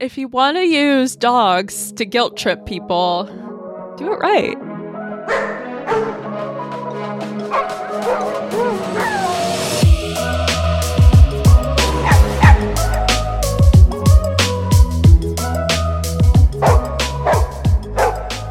[0.00, 3.24] if you want to use dogs to guilt trip people,
[3.98, 4.56] do it right.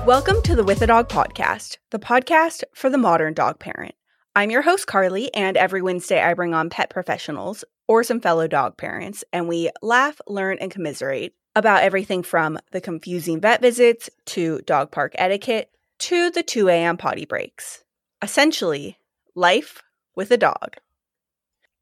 [0.06, 3.96] Welcome to the With a Dog podcast, the podcast for the modern dog parent.
[4.36, 8.48] I'm your host, Carly, and every Wednesday I bring on pet professionals or some fellow
[8.48, 14.10] dog parents, and we laugh, learn, and commiserate about everything from the confusing vet visits
[14.26, 16.98] to dog park etiquette to the 2 a.m.
[16.98, 17.84] potty breaks.
[18.22, 18.98] Essentially,
[19.36, 19.84] life
[20.16, 20.78] with a dog.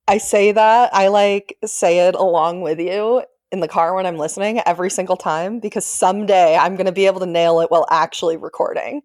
[0.07, 4.17] I say that, I like say it along with you in the car when I'm
[4.17, 7.85] listening every single time because someday I'm going to be able to nail it while
[7.89, 9.01] actually recording.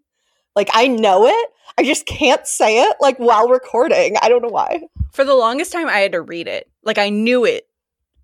[0.55, 4.17] Like I know it, I just can't say it like while recording.
[4.21, 4.83] I don't know why.
[5.13, 6.69] For the longest time, I had to read it.
[6.83, 7.67] Like I knew it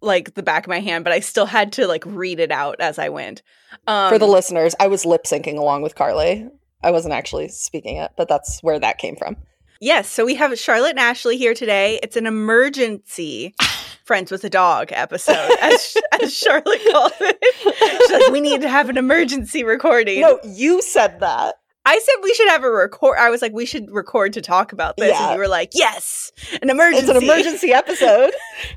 [0.01, 2.81] like the back of my hand, but I still had to like read it out
[2.81, 3.43] as I went.
[3.87, 6.49] Um, For the listeners, I was lip syncing along with Carly.
[6.83, 9.37] I wasn't actually speaking it, but that's where that came from.
[9.81, 12.01] Yes, so we have Charlotte and Ashley here today.
[12.03, 13.55] It's an emergency
[14.05, 17.99] friends with a dog episode, as, as Charlotte called it.
[17.99, 20.21] She's like, we need to have an emergency recording.
[20.21, 21.57] No, you said that.
[21.89, 23.17] I said we should have a record.
[23.19, 25.25] I was like, we should record to talk about this, Yeah.
[25.25, 27.07] and you were like, yes, an emergency.
[27.07, 28.33] It's an emergency episode.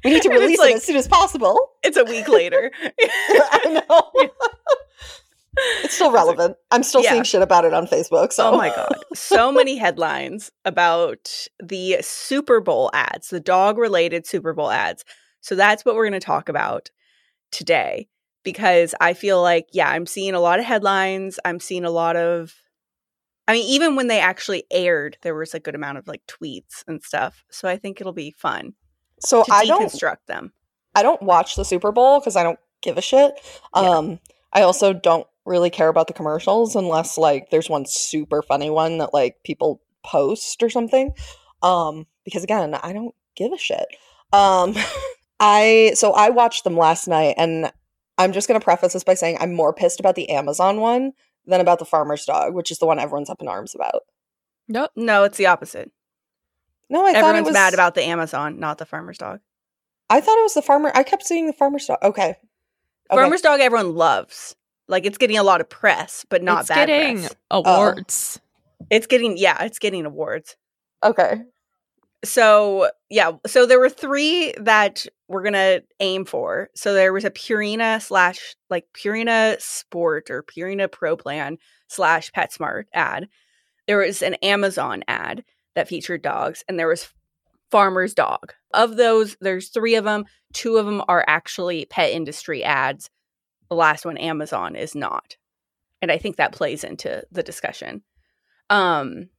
[0.06, 1.58] We need to release like- it as soon as possible.
[1.84, 2.72] It's a week later.
[2.82, 4.12] I know.
[5.84, 6.56] it's still relevant.
[6.72, 7.12] I'm still Yeah.
[7.12, 8.32] seeing shit about it on Facebook.
[8.32, 8.96] So Oh my god.
[9.14, 15.04] So many headlines about the Super Bowl ads, the dog related Super Bowl ads.
[15.42, 16.90] So that's what we're going to talk about
[17.52, 18.08] today
[18.44, 22.16] because I feel like yeah, I'm seeing a lot of headlines, I'm seeing a lot
[22.16, 22.54] of
[23.48, 26.84] I mean even when they actually aired, there was a good amount of like tweets
[26.88, 27.44] and stuff.
[27.50, 28.74] So I think it'll be fun
[29.20, 30.54] So I don't deconstruct them.
[30.96, 33.34] I don't watch the Super Bowl because I don't give a shit.
[33.76, 33.82] Yeah.
[33.82, 34.20] Um
[34.54, 39.00] I also don't really care about the commercials unless like there's one super funny one
[39.00, 41.12] that like people post or something.
[41.64, 43.86] Um because again, I don't give a shit.
[44.34, 44.76] Um
[45.40, 47.72] I so I watched them last night and
[48.18, 51.14] I'm just going to preface this by saying I'm more pissed about the Amazon one
[51.46, 54.02] than about the farmer's dog, which is the one everyone's up in arms about.
[54.68, 54.92] Nope.
[54.96, 55.92] No, it's the opposite.
[56.90, 59.40] No, I thought it Everyone's was mad about the Amazon, not the farmer's dog.
[60.10, 60.92] I thought it was the farmer.
[60.94, 62.00] I kept seeing the farmer's dog.
[62.04, 62.30] Okay.
[62.30, 62.38] Okay.
[63.10, 64.56] Farmer's dog everyone loves.
[64.88, 67.36] Like it's getting a lot of press, but not it's bad getting press.
[67.50, 68.42] awards.
[68.90, 70.58] It's getting yeah, it's getting awards.
[71.02, 71.42] Okay.
[72.26, 76.70] So yeah, so there were three that we're gonna aim for.
[76.76, 82.86] So there was a Purina slash like Purina Sport or Purina Pro Plan slash PetSmart
[82.94, 83.28] ad.
[83.88, 85.44] There was an Amazon ad
[85.76, 87.12] that featured dogs, and there was
[87.72, 88.54] Farmer's Dog.
[88.74, 90.26] Of those, there's three of them.
[90.54, 93.10] Two of them are actually pet industry ads.
[93.70, 95.38] The last one, Amazon, is not,
[96.02, 98.04] and I think that plays into the discussion.
[98.70, 99.30] Um,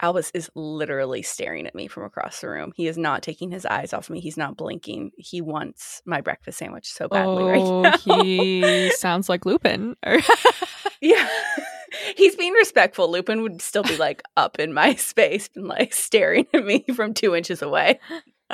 [0.00, 2.72] Albus is literally staring at me from across the room.
[2.76, 4.20] He is not taking his eyes off me.
[4.20, 5.12] He's not blinking.
[5.16, 8.22] He wants my breakfast sandwich so badly oh, right now.
[8.22, 9.96] he sounds like Lupin.
[11.00, 11.28] yeah.
[12.16, 13.10] He's being respectful.
[13.10, 17.14] Lupin would still be like up in my space and like staring at me from
[17.14, 18.00] two inches away.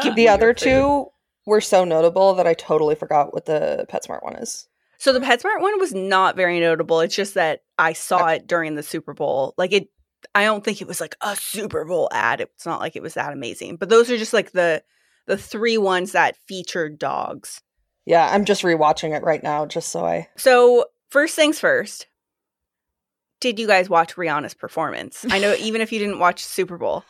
[0.02, 1.06] Give The other two
[1.44, 4.68] were so notable that I totally forgot what the PetSmart one is.
[4.98, 7.00] So the PetSmart one was not very notable.
[7.00, 9.54] It's just that I saw it during the Super Bowl.
[9.58, 9.88] Like it
[10.34, 12.40] I don't think it was like a Super Bowl ad.
[12.40, 13.76] It's not like it was that amazing.
[13.76, 14.82] But those are just like the
[15.26, 17.60] the three ones that featured dogs.
[18.06, 20.28] Yeah, I'm just rewatching it right now just so I.
[20.36, 22.06] So, first things first.
[23.40, 25.24] Did you guys watch Rihanna's performance?
[25.30, 27.04] I know even if you didn't watch Super Bowl.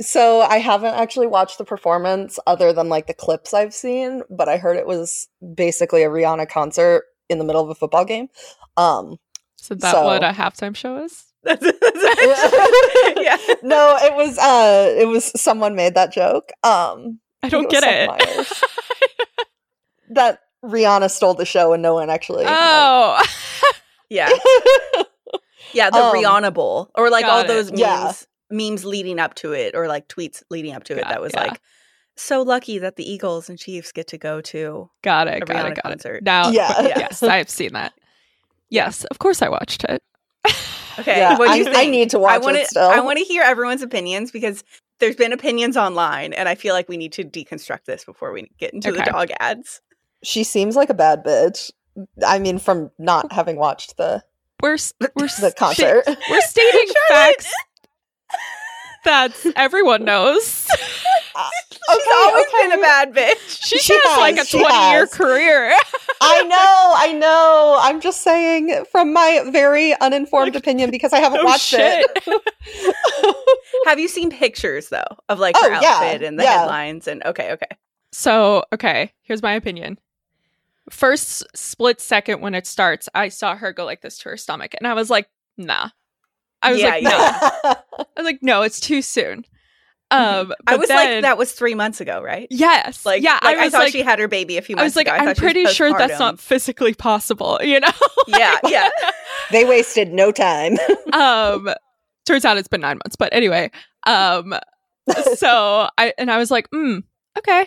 [0.00, 4.48] So I haven't actually watched the performance other than like the clips I've seen, but
[4.48, 8.28] I heard it was basically a Rihanna concert in the middle of a football game.
[8.76, 9.16] Um,
[9.56, 11.24] so that So- what a halftime show is?
[11.46, 11.56] Yeah.
[13.62, 16.50] no, it was uh, it was someone made that joke.
[16.62, 18.08] Um, I don't get it it.
[18.08, 18.18] was
[18.48, 19.46] Seth Meyers.
[20.10, 22.44] that Rihanna stole the show and no one actually.
[22.46, 23.22] oh,
[24.10, 24.30] Yeah.
[25.74, 26.90] Yeah, the Um, Rihanna Bowl.
[26.94, 27.48] Or like all it.
[27.48, 28.12] those memes Yeah.
[28.50, 31.42] memes leading up to it or like tweets leading up to it that was yeah.
[31.42, 31.60] like
[32.16, 35.44] so lucky that the Eagles and Chiefs get to go to got it.
[35.46, 35.74] Got Rihanna it.
[35.76, 36.14] Got concert.
[36.16, 36.22] it.
[36.24, 36.80] Now, Yeah.
[36.80, 37.92] yes, I've seen that.
[38.70, 40.02] Yes, of course I watched it.
[40.98, 41.18] Okay.
[41.18, 41.90] Yeah, what do I, you I think?
[41.90, 42.88] need to watch I want it to still.
[42.88, 44.64] I want to hear everyone's opinions because
[45.00, 48.50] there's been opinions online and I feel like we need to deconstruct this before we
[48.58, 49.80] get into the dog ads.
[50.24, 51.70] she seems like a bad bitch.
[52.26, 54.22] I mean, from not having watched the
[54.62, 54.76] We're
[55.14, 56.02] we're the concert.
[56.30, 57.52] we're stating facts
[59.08, 60.66] that everyone knows.
[61.40, 63.64] Uh, She's always been a bad bitch.
[63.64, 65.70] She, She has like a has, 20 year career.
[66.20, 67.78] I know, I know.
[67.80, 72.10] I'm just saying from my very uninformed opinion because I haven't Oh, watched shit.
[72.26, 73.36] it.
[73.86, 76.58] Have you seen pictures though of like Oh, her yeah, outfit and the yeah.
[76.58, 77.68] headlines and okay, okay.
[78.10, 79.96] So, okay, here's my opinion.
[80.90, 84.74] First split second when it starts, I saw her go like this to her stomach,
[84.76, 85.90] and I was like, nah.
[86.62, 87.08] I was Yeah, like, yeah.
[87.64, 87.74] no.
[87.98, 89.44] I was like, no, it's too soon.
[90.10, 92.46] Um, I was then- like, that was three months ago, right?
[92.50, 93.38] Yes, Like, yeah.
[93.42, 95.14] like, I was thought like, she had her baby a few I was like, ago.
[95.14, 97.90] I I'm thought she was pretty sure that's not physically possible, you know?
[98.26, 98.88] Yeah, yeah.
[99.50, 100.78] they wasted no time.
[101.12, 101.68] um,
[102.24, 103.70] turns out it's been nine months, but anyway,
[104.06, 104.54] um,
[105.34, 107.02] so I and I was like, mm,
[107.36, 107.66] okay,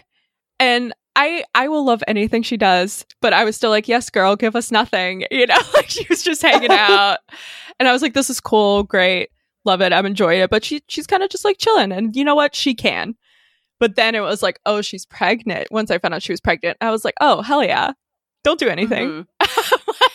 [0.59, 4.35] and I I will love anything she does, but I was still like, yes, girl,
[4.35, 7.19] give us nothing, you know, like she was just hanging out,
[7.79, 9.29] and I was like, this is cool, great,
[9.65, 12.23] love it, I'm enjoying it, but she she's kind of just like chilling, and you
[12.23, 13.15] know what, she can.
[13.79, 15.71] But then it was like, oh, she's pregnant.
[15.71, 17.93] Once I found out she was pregnant, I was like, oh, hell yeah.
[18.43, 19.25] Don't do anything.
[19.25, 19.27] Mhm.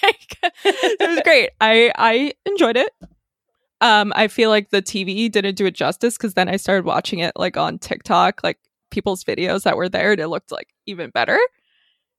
[0.02, 1.50] like, it was great.
[1.60, 2.90] I I enjoyed it.
[3.80, 7.18] Um, I feel like the TV didn't do it justice because then I started watching
[7.18, 8.58] it like on TikTok, like
[8.96, 11.38] people's videos that were there, and it looked like even better.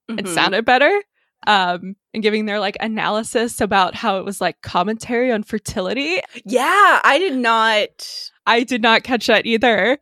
[0.07, 0.33] It Mhm.
[0.33, 1.01] sounded better.
[1.45, 6.21] Um, and giving their like analysis about how it was like commentary on fertility.
[6.45, 9.97] Yeah, I did not I did not catch that either.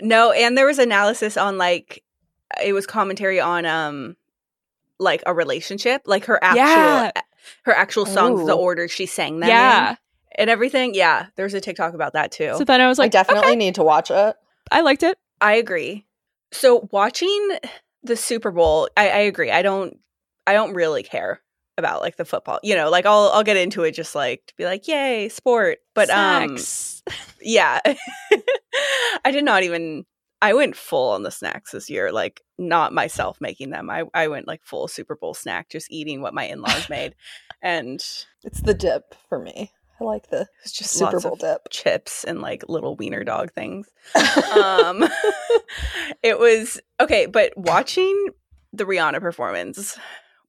[0.00, 2.04] No, and there was analysis on like
[2.62, 4.16] it was commentary on um
[4.98, 7.10] like a relationship, like her actual Yeah.
[7.64, 9.90] her actual songs, the order she sang them yeah.
[9.90, 9.96] in
[10.36, 10.94] and everything.
[10.94, 12.54] Yeah, there's a TikTok about that too.
[12.56, 14.36] So then I was like I definitely okay, need to watch it.
[14.72, 15.18] I liked it.
[15.40, 16.06] I agree.
[16.52, 17.58] So watching
[18.02, 19.50] the Super Bowl, I, I agree.
[19.50, 19.98] I don't
[20.46, 21.40] I don't really care
[21.76, 22.58] about like the football.
[22.62, 25.78] You know, like I'll I'll get into it just like to be like, yay, sport.
[25.94, 26.56] But um
[27.40, 27.80] yeah.
[29.24, 30.04] I did not even
[30.40, 33.90] I went full on the snacks this year, like not myself making them.
[33.90, 37.14] I, I went like full Super Bowl snack, just eating what my in laws made.
[37.60, 37.98] And
[38.44, 39.72] It's the dip for me.
[40.00, 41.68] I like the it's just Super lots Bowl of dip.
[41.70, 43.88] chips and like little wiener dog things.
[44.54, 45.04] um
[46.22, 48.28] it was okay but watching
[48.72, 49.98] the rihanna performance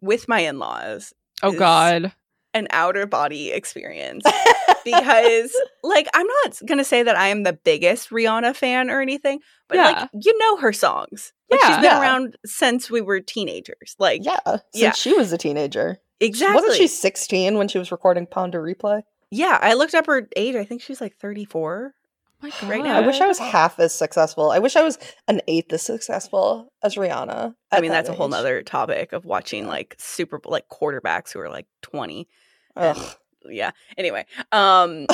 [0.01, 1.13] with my in-laws
[1.43, 2.11] oh God.
[2.53, 4.23] an outer body experience
[4.85, 5.53] because
[5.83, 9.75] like i'm not gonna say that i am the biggest rihanna fan or anything but
[9.77, 9.91] Yeah.
[9.91, 12.01] like you know her songs like she's been Yeah.
[12.01, 14.91] around since we were teenagers like yeah, since Yeah.
[14.91, 15.99] she was a teenager.
[16.19, 19.01] exactly Wasn't she 16 when she was recording Pon de Replay?
[19.31, 21.93] Yeah i looked up her age i think she's like 34
[22.41, 22.83] Oh my Right God.
[22.87, 24.49] now, I wish I was half as successful.
[24.51, 24.97] I wish I was
[25.27, 27.53] an eighth as successful as Rihanna.
[27.69, 28.31] i at mean that that's a whole age.
[28.31, 32.29] nother topic of watching like super like quarterbacks who are like 20
[32.77, 33.15] Ugh.
[33.49, 35.05] yeah anyway um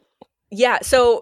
[0.50, 1.20] yeah so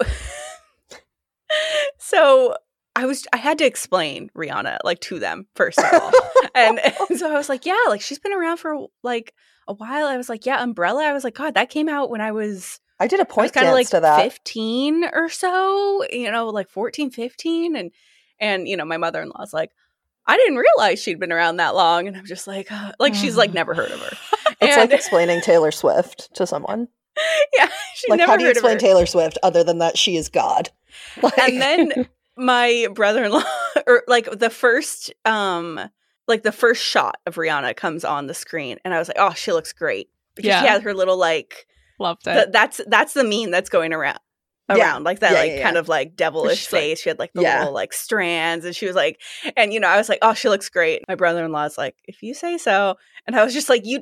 [1.99, 2.55] so
[2.97, 6.11] i was i had to explain rihanna like to them first of all
[6.55, 6.79] and,
[7.11, 9.35] and so i was like yeah like she's been around for like
[9.69, 12.21] a while i was like yeah umbrella i was like god that came out when
[12.21, 14.23] i was I did a point kind of like to that.
[14.23, 17.91] 15 or so you know like 14 15 and
[18.39, 19.71] and you know my mother-in-law's like
[20.27, 23.37] i didn't realize she'd been around that long and i'm just like uh, like she's
[23.37, 24.17] like never heard of her
[24.61, 26.89] It's and like explaining Taylor Swift to someone.
[27.55, 28.79] yeah she's like, how do you explain.
[28.79, 30.71] Taylor Swift other than that she is God?
[31.23, 33.43] Like, and then my brother-in-law
[33.87, 35.81] or like the first um
[36.31, 39.35] like the first shot of rihanna comes on the screen and i was like oh
[39.35, 40.63] she looks great because Yeah.
[40.63, 41.67] she had her little like
[41.99, 42.33] Loved it.
[42.35, 44.19] th- that's that's the meme that's going around
[44.71, 44.85] oh, Yeah.
[44.93, 45.81] around like that Yeah, like yeah, kind yeah.
[45.81, 47.59] of like devilish she's like- face she had like the Yeah.
[47.59, 49.21] little like strands and she was like
[49.57, 52.33] and you know i was like oh she looks great my brother-in-law's like if you
[52.33, 52.97] say so
[53.27, 54.01] and i was just like you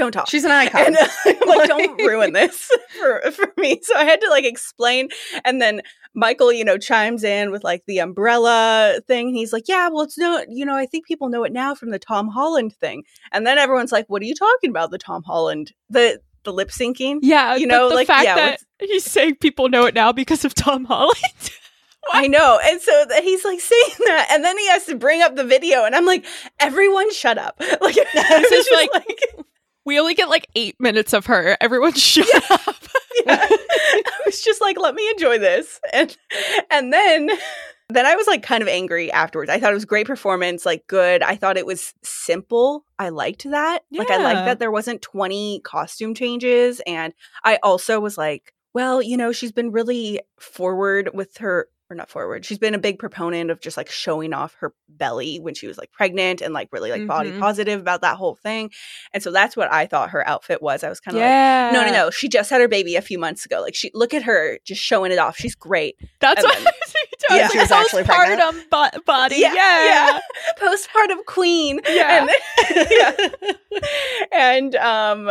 [0.00, 0.86] don't talk she's an icon.
[0.86, 1.06] and uh,
[1.46, 3.80] like, don't ruin this for for me.
[3.82, 5.08] So I had to like explain,
[5.44, 5.82] and then
[6.14, 9.32] Michael, you know, chimes in with like the umbrella thing.
[9.32, 11.90] He's like, yeah, well, it's no, you know, I think people know it now from
[11.90, 13.04] the Tom Holland thing.
[13.32, 14.90] And then everyone's like, what are you talking about?
[14.90, 17.18] The Tom Holland, the the lip syncing.
[17.22, 20.44] yeah, you know, the like, fact yeah, that he's saying people know it now because
[20.44, 21.16] of Tom Holland.
[22.12, 22.58] I know.
[22.62, 25.84] And so he's like saying that, and then he has to bring up the video,
[25.84, 26.24] and I'm like,
[26.58, 27.56] everyone, shut up!
[27.60, 29.20] Like, was is just like- like
[29.90, 31.56] we only get like eight minutes of her.
[31.60, 32.60] Everyone shut up.
[33.26, 33.44] yeah.
[33.44, 35.80] I was just like, let me enjoy this.
[35.92, 36.16] And
[36.70, 37.28] and then
[37.88, 39.50] then I was like kind of angry afterwards.
[39.50, 41.24] I thought it was great performance, like good.
[41.24, 42.84] I thought it was simple.
[43.00, 43.82] I liked that.
[43.90, 46.80] Like I liked that there wasn't 20 costume changes.
[46.86, 51.96] And I also was like, well, you know, she's been really forward with her or
[51.96, 52.44] not forward.
[52.44, 55.76] She's been a big proponent of just like showing off her belly when she was
[55.76, 57.40] like pregnant and like really like body Mhm.
[57.40, 58.70] positive about that whole thing.
[59.12, 60.84] And so that's what I thought her outfit was.
[60.84, 61.70] I was kind of like, yeah.
[61.72, 62.10] no, no, no.
[62.10, 63.60] She just had her baby a few months ago.
[63.60, 65.36] Like she look at her just showing it off.
[65.36, 65.96] She's great.
[66.20, 66.72] That's And what then-
[67.38, 67.48] Yeah.
[67.48, 68.40] She was actually pregnant.
[68.70, 69.36] postpartum bo- body.
[69.36, 70.20] Yeah, Yeah, yeah.
[70.58, 71.80] postpartum queen.
[71.88, 72.26] Yeah.
[72.70, 73.80] And, yeah.
[74.32, 75.30] and um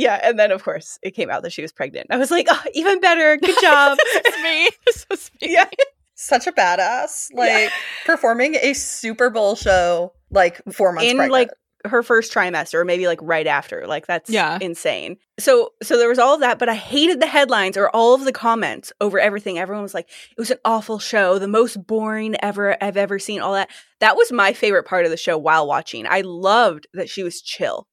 [0.00, 2.06] yeah, and then of course it came out that she was pregnant.
[2.10, 3.36] I was like, oh, even better.
[3.36, 3.98] Good job.
[4.12, 4.70] this was me.
[4.86, 5.52] This was me.
[5.52, 5.66] Yeah.
[6.14, 7.28] Such a badass.
[7.32, 7.70] Like
[8.04, 11.32] performing a Super Bowl show like four months In, pregnant.
[11.32, 11.50] like,
[11.86, 14.58] her first trimester or maybe like right after like that's Yeah.
[14.60, 18.12] insane so so there was all of that but i hated the headlines or all
[18.12, 21.86] of the comments over everything everyone was like it was an awful show the most
[21.86, 25.38] boring ever i've ever seen all that that was my favorite part of the show
[25.38, 27.88] while watching i loved that she was chill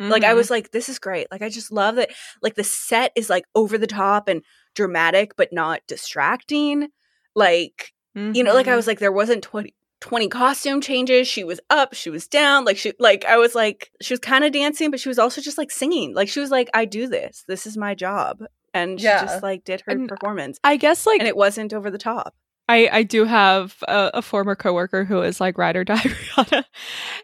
[0.00, 0.36] like i Mhm.
[0.36, 1.26] was like this is great.
[1.30, 2.10] Like i just love that
[2.42, 4.42] like the set is like over the top and
[4.74, 6.88] dramatic but not distracting.
[7.34, 8.76] Like you know like i Mhm.
[8.76, 11.26] was like there wasn't 20, 20 costume changes.
[11.28, 12.64] She was up she was down.
[12.64, 15.40] Like she like i was like she was kind of dancing but she was also
[15.40, 16.14] just like singing.
[16.14, 17.44] Like she was like i do this.
[17.48, 18.42] This is my job.
[18.72, 19.20] And she Yeah.
[19.24, 20.58] just like did her And performance.
[20.64, 22.34] I guess like and it wasn't over the top
[22.68, 26.64] I, I do have a, a former coworker who is like ride or die Rihanna.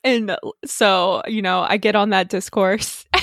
[0.04, 3.06] And so, you know, I get on that discourse.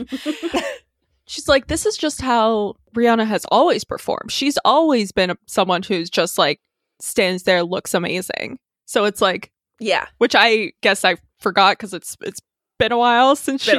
[0.00, 0.62] And
[1.26, 4.30] she's like, this is just how Rihanna has always performed.
[4.30, 6.60] She's always been a, someone who's just like
[7.00, 8.60] stands there, looks amazing.
[8.86, 9.50] So it's like,
[9.80, 12.40] yeah which I guess I forgot because it's it's
[12.78, 13.74] been a while since she's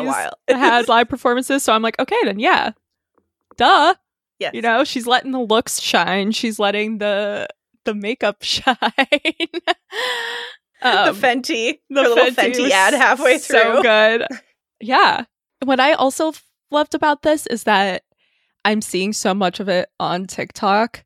[0.49, 1.63] had live performances.
[1.63, 2.71] So I'm like, okay, then yeah,
[3.57, 3.95] duh.
[4.39, 6.31] yes You know, she's letting the looks shine.
[6.31, 7.47] She's letting the
[7.85, 8.75] the makeup shine.
[8.77, 9.75] the
[10.81, 14.25] Um, fenty the little Fenty fenty ad halfway through So good.
[14.79, 15.25] Yeah.
[15.63, 16.31] What I also
[16.71, 18.03] loved about this is that
[18.63, 21.03] I'm seeing so much of it on TikTok,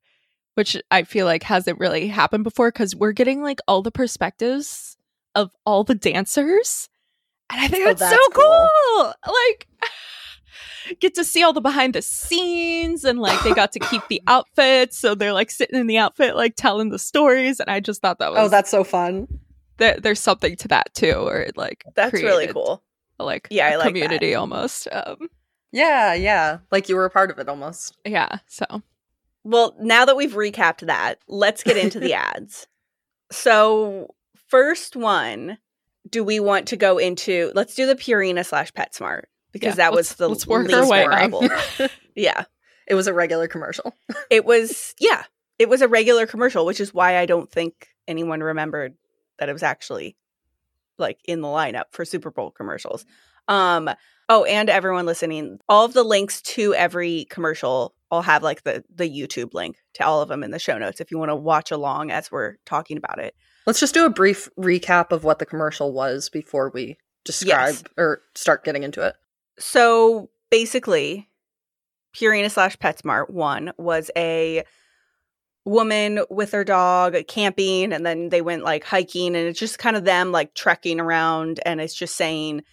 [0.56, 4.96] which I feel like hasn't really happened before because we're getting like all the perspectives
[5.36, 6.88] of all the dancers.
[7.52, 8.70] And I think Oh, that's, so cool.
[8.96, 9.14] cool.
[9.26, 9.68] Like,
[11.00, 14.22] get to see all the behind the scenes and like they got to keep the
[14.28, 14.98] outfits.
[14.98, 17.60] So they're like sitting in the outfit, like telling the stories.
[17.60, 19.28] And I just thought that was, oh, that's so fun.
[19.78, 22.84] there, there's something to that too, or like, that's really created cool
[23.20, 23.90] like Yeah, I a like that.
[23.90, 24.88] community almost.
[24.92, 25.30] Um,
[25.72, 26.58] Yeah, yeah.
[26.72, 27.98] Like you were a part of it almost.
[28.06, 28.40] yeah.
[28.48, 28.66] So
[29.44, 32.68] Well, now that we've recapped that, let's get into the ads.
[33.32, 34.14] So,
[34.48, 35.58] first one,
[36.10, 37.52] do we want to go into?
[37.56, 41.48] Let's do the Purina slash PetSmart because Yeah, that was the let's work least memorable.
[42.16, 42.44] yeah,
[42.88, 43.96] It was a regular commercial.
[44.30, 44.94] it was.
[45.00, 45.24] Yeah,
[45.58, 48.96] it was a regular commercial, which is why I don't think anyone remembered
[49.40, 50.18] that it was actually
[50.98, 53.06] like in the lineup for Super Bowl commercials.
[53.48, 53.90] Um.
[54.30, 58.84] Oh, and everyone listening, all of the links to every commercial, I'll have like the
[58.94, 61.36] the YouTube link to all of them in the show notes if you want to
[61.36, 63.36] watch along as we're talking about it.
[63.68, 67.84] Let's just do a brief recap of what the commercial was before we describe Yes.
[67.98, 69.16] or start getting into it.
[69.60, 71.30] So basically,
[72.16, 74.64] Purina slash PetSmart one was a
[75.66, 79.96] woman with her dog camping, and then they went like hiking, and it's just kind
[79.96, 82.64] of them like trekking around, and it's just saying,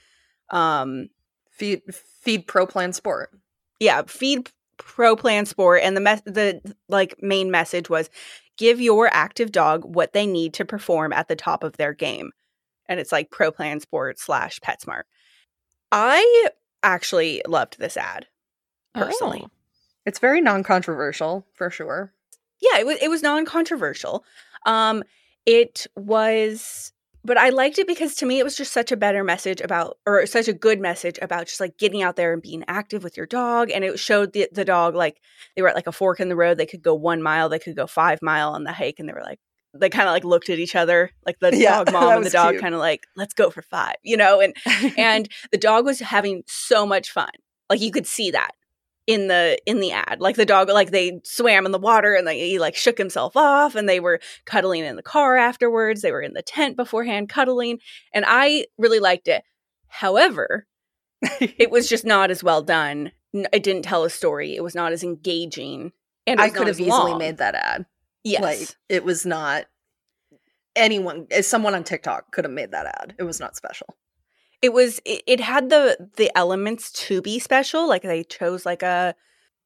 [0.50, 1.08] um,
[1.50, 3.30] Feed feed Pro Plan Sport.
[3.78, 8.10] yeah, feed Pro Plan Sport, and the mes- the like main message was
[8.56, 12.30] give your active dog what they need to perform at the top of their game,
[12.86, 15.02] and it's like Pro Plan Sport slash PetSmart.
[15.92, 16.48] I
[16.82, 18.26] actually loved this ad
[18.94, 19.42] personally.
[19.44, 19.50] Oh.
[20.06, 22.12] It's very non-controversial for sure.
[22.60, 24.24] yeah it was it was non-controversial
[24.66, 25.02] um
[25.46, 26.92] it was
[27.24, 29.98] but i liked it because to me it was just such a better message about
[30.06, 33.16] or such a good message about just like getting out there and being active with
[33.16, 35.20] your dog and it showed the, the dog like
[35.54, 37.58] they were at like a fork in the road they could go one mile they
[37.58, 39.40] could go five mile on the hike and they were like
[39.74, 42.30] they kind of like looked at each other like the Yeah, dog mom and the
[42.30, 44.54] dog kind of like let's go for five you know and
[44.98, 47.30] and the dog was having so much fun.
[47.68, 48.52] Like you could see that
[49.06, 50.20] in the in the ad.
[50.20, 53.36] Like the dog like they swam in the water and they, he like shook himself
[53.36, 56.02] off and they were cuddling in the car afterwards.
[56.02, 57.78] They were in the tent beforehand cuddling
[58.12, 59.44] and i really liked it.
[59.88, 60.66] However
[61.40, 63.12] it was just not as well done.
[63.32, 64.56] It didn't tell a story.
[64.56, 65.92] It was not as engaging
[66.26, 67.18] and I could have easily long.
[67.18, 67.86] made that ad.
[68.24, 69.66] Yes Like it was not
[70.76, 73.14] anyone eh, someone on TikTok could have made that ad.
[73.18, 73.96] It was not special.
[74.62, 78.82] it was it, it had the the elements to be special like they chose like
[78.82, 79.14] a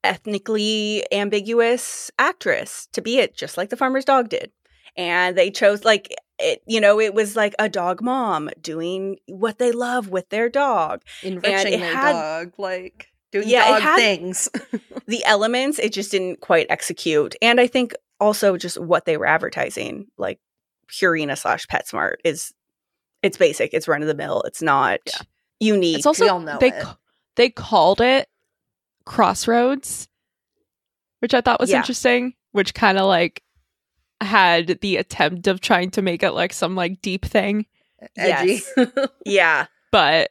[0.04, 4.52] ethnically ambiguous actress to be it just like the farmer's dog did
[4.96, 9.58] and they chose like it you know it was like a dog mom doing what
[9.58, 13.96] they love with their dog Enriching their had- dog, like doing Yeah, it dog had-
[13.96, 14.48] things.
[15.06, 19.26] the elements it just didn't quite execute and i think also just what they were
[19.26, 20.38] advertising like
[20.88, 22.52] purina slash petsmart is
[23.22, 25.22] it's basic it's run of the mill it's not Yeah.
[25.60, 26.82] unique It's also we all know they it.
[26.82, 26.96] ca-
[27.36, 28.28] they called it
[29.04, 30.08] Crossroads,
[31.20, 31.78] which I thought was Yeah.
[31.78, 32.34] interesting.
[32.52, 33.42] Which kind of like
[34.20, 37.66] had the attempt of trying to make it like some like deep thing,
[38.16, 38.62] Edgy.
[39.26, 39.66] Yeah.
[39.90, 40.30] but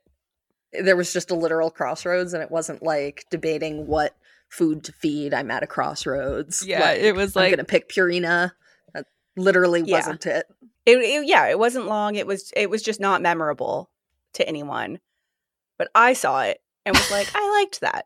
[0.72, 4.16] there was just a literal crossroads, and it wasn't like debating what
[4.54, 5.34] food to feed.
[5.34, 6.66] I'm at a crossroads.
[6.66, 8.52] Yeah, it was like I'm like- gonna pick Purina.
[8.94, 9.06] That
[9.36, 9.98] literally Yeah.
[9.98, 10.46] wasn't it.
[10.86, 12.16] It, it- yeah, it wasn't long.
[12.16, 13.90] It was it was just not memorable
[14.34, 15.00] to anyone.
[15.78, 18.06] But I saw it and was like, I liked that.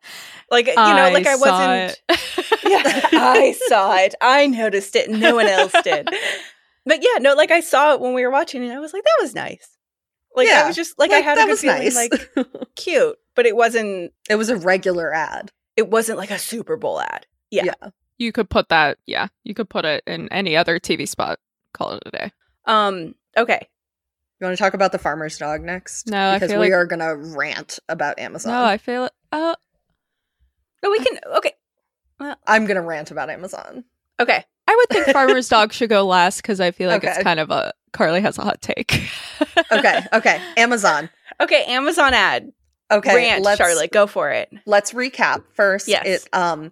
[0.50, 2.20] Like you know, like I saw wasn't it.
[2.68, 2.82] Yeah,
[3.14, 4.16] I saw it.
[4.22, 5.10] I noticed it.
[5.10, 6.08] No one else did.
[6.86, 9.04] But yeah, no, like I saw it when we were watching and I was like,
[9.04, 9.70] that was nice.
[10.36, 11.96] Like I Yeah, was just like, I had a that good was feeling, nice.
[11.96, 14.12] like cute, but it wasn't.
[14.30, 15.52] it was a regular ad.
[15.78, 17.26] It wasn't like a Super Bowl ad.
[17.52, 17.64] Yeah.
[17.66, 17.90] Yeah.
[18.18, 18.98] you could put that.
[19.06, 21.40] Yeah, you could put it in any other TV spot.
[21.74, 22.32] Call it a day.
[22.66, 23.16] Um.
[23.38, 23.60] Okay.
[24.40, 26.08] You want to talk about the farmer's dog next?
[26.08, 28.52] No, I because feel we like- are gonna rant about Amazon.
[28.54, 29.06] No, I feel.
[29.06, 29.12] It.
[29.32, 29.56] Uh,
[30.84, 31.20] No, we can.
[31.38, 31.54] Okay.
[32.46, 33.84] I'm gonna rant about Amazon.
[34.20, 34.44] Okay.
[34.68, 37.14] I would think Farmer's Dog should go last because I feel like Okay.
[37.14, 39.10] it's kind of a Carly has a hot take.
[39.72, 40.42] Okay, okay.
[40.56, 41.10] Amazon.
[41.42, 41.64] Okay.
[41.66, 42.52] Amazon ad.
[42.92, 43.92] Okay, Rant, Charlotte.
[43.92, 44.50] Go for it.
[44.66, 45.88] let's recap first.
[45.88, 46.06] Yes.
[46.06, 46.72] It um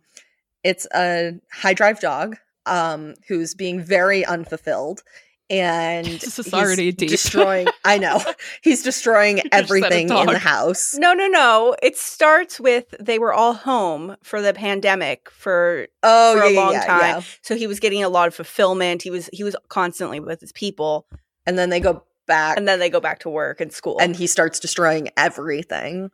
[0.64, 5.04] it's a high drive dog um who's being very unfulfilled
[5.50, 7.10] and This is he's already deep.
[7.10, 8.20] destroying I know.
[8.64, 10.96] He's destroying everything in the house.
[10.98, 11.76] No, no, no.
[11.84, 16.52] It starts with they were all home for the pandemic for Oh, for a yeah,
[16.52, 17.00] yeah, long yeah, time.
[17.02, 17.22] yeah.
[17.44, 19.04] so he was getting a lot of fulfillment.
[19.04, 21.06] He was he was constantly with his people,
[21.46, 23.98] And then they go back and then they go back to work and school.
[24.00, 26.10] and he starts destroying everything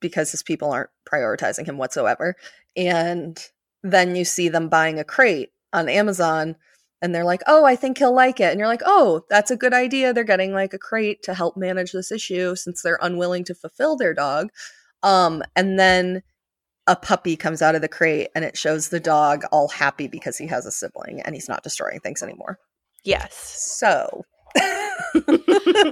[0.00, 2.36] because his people aren't prioritizing him whatsoever.
[2.76, 3.42] And
[3.82, 6.56] then you see them buying a crate on Amazon
[7.02, 9.56] and they're like, "Oh, I think he'll like it." And you're like, "Oh, that's a
[9.56, 10.12] good idea.
[10.12, 13.96] They're getting like a crate to help manage this issue since they're unwilling to fulfill
[13.96, 14.50] their dog."
[15.02, 16.22] Um and then
[16.86, 20.38] a puppy comes out of the crate and it shows the dog all happy because
[20.38, 22.58] he has a sibling and he's not destroying things anymore.
[23.04, 23.34] yes,
[23.76, 24.24] So,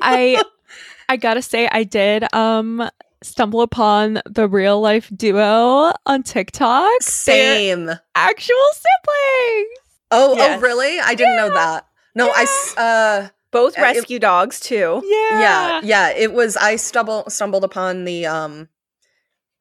[0.05, 0.43] I
[1.09, 2.89] I gotta say I did um
[3.23, 6.91] stumble upon the real life duo on TikTok.
[7.01, 7.91] They're same.
[8.15, 9.69] actual siblings.
[10.11, 10.59] Oh, Yes.
[10.59, 11.01] oh, really?
[11.01, 11.87] I didn't know that.
[12.15, 15.01] No, I uh both Uh, it- rescue dogs too.
[15.05, 15.41] Yeah.
[15.41, 18.69] yeah, yeah, it was I stumbled stumbled upon the um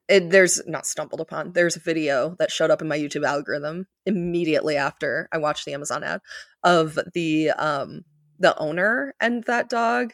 [0.10, 1.54] it, there's not stumbled upon.
[1.54, 5.74] There's a video that showed up in my YouTube algorithm immediately after I watched the
[5.74, 6.20] Amazon ad
[6.64, 8.04] of the um
[8.40, 10.12] the owner and that dog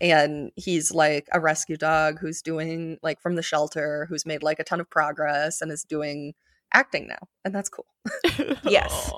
[0.00, 4.58] and he's like a rescue dog who's doing like from the shelter who's made like
[4.58, 6.34] a ton of progress and is doing
[6.72, 7.86] acting now and that's cool.
[8.64, 9.10] Yes.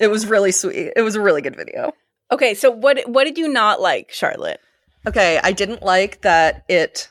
[0.00, 0.92] It was really sweet.
[0.96, 1.92] It was a really good video.
[2.32, 4.60] Okay, so what what did you not like, Charlotte?
[5.06, 7.08] Okay, I didn't like that it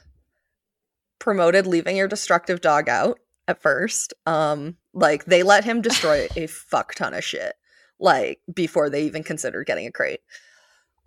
[1.20, 4.14] promoted leaving your destructive dog out at first.
[4.26, 7.54] Um like they let him destroy a fuck ton of shit
[8.00, 10.20] like before they even considered getting a crate.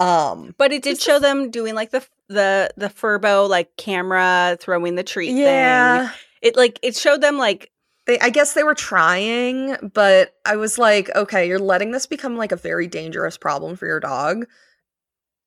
[0.00, 4.94] Um But it did show them doing like the the the Furbo like camera throwing
[4.94, 6.20] the treat yeah, thing.
[6.42, 7.70] It like it showed them like
[8.06, 12.36] they I guess they were trying, but I was like, okay, you're letting this become
[12.36, 14.46] like a very dangerous problem for your dog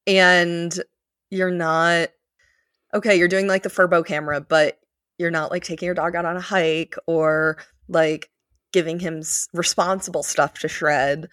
[0.08, 0.74] and
[1.30, 2.10] you're not
[2.94, 4.80] okay, you're doing like the Furbo camera, but
[5.18, 7.58] you're not like taking your dog out on a hike or
[7.88, 8.30] like
[8.72, 11.28] giving him s- responsible stuff to shred.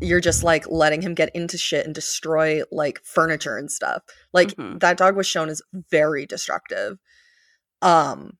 [0.00, 4.02] You're just like letting him get into shit and destroy like furniture and stuff.
[4.32, 4.80] Like Mhm.
[4.80, 6.98] that dog was shown as very destructive.
[7.82, 8.38] Um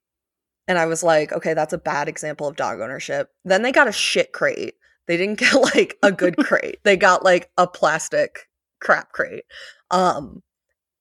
[0.69, 3.31] and I was like, okay, that's a bad example of dog ownership.
[3.45, 4.75] Then they got a shit crate.
[5.07, 6.79] They didn't get like a good crate.
[6.85, 8.49] They got like a plastic
[8.81, 9.45] crap crate.
[9.91, 10.43] Um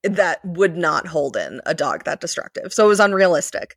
[0.04, 2.74] that would not hold in a dog that destructive.
[2.74, 3.76] So it was unrealistic.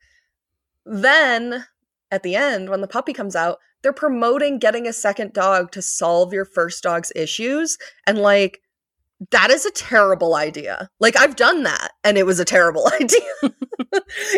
[0.86, 1.66] Then
[2.10, 5.82] at the end, when the puppy comes out, they're promoting getting a second dog to
[5.82, 7.78] solve your first dog's issues.
[8.06, 8.60] And like,
[9.30, 10.88] that is a terrible idea.
[10.98, 13.20] Like, I've done that and it was a terrible idea.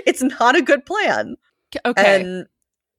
[0.07, 1.37] it's not a good plan.
[1.85, 2.21] Okay.
[2.21, 2.47] And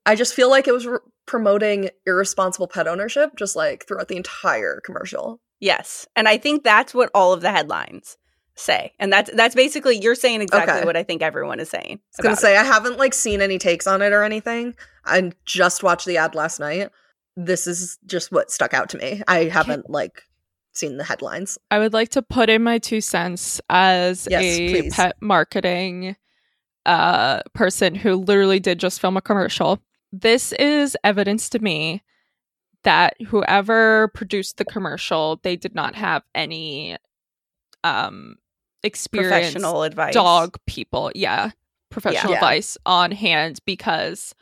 [0.05, 4.17] I just feel like it was re- promoting irresponsible pet ownership, just like throughout the
[4.17, 5.39] entire commercial.
[5.59, 6.07] yes.
[6.15, 8.17] And I think that's what all of the headlines
[8.55, 8.93] say.
[8.99, 10.85] And that's that's basically you're saying exactly Okay.
[10.85, 11.99] what I think everyone is saying.
[11.99, 14.75] I was gonna about say I haven't like seen any takes on it or anything.
[15.05, 16.89] I just watched the ad last night.
[17.35, 19.23] This is just what stuck out to me.
[19.27, 20.21] I haven't like
[20.73, 21.57] seen the headlines.
[21.71, 24.93] I would like to put in my two cents as Yes, a please.
[24.95, 26.15] pet marketing
[26.85, 29.79] uh person who literally did just film a commercial.
[30.11, 32.03] This is evidence to me
[32.83, 36.97] that whoever produced the commercial, they did not have any
[37.83, 38.35] um
[38.83, 40.13] experience professional advice.
[40.13, 41.11] dog people.
[41.15, 41.51] Yeah.
[41.89, 42.37] Professional Yeah.
[42.37, 44.33] advice on hand because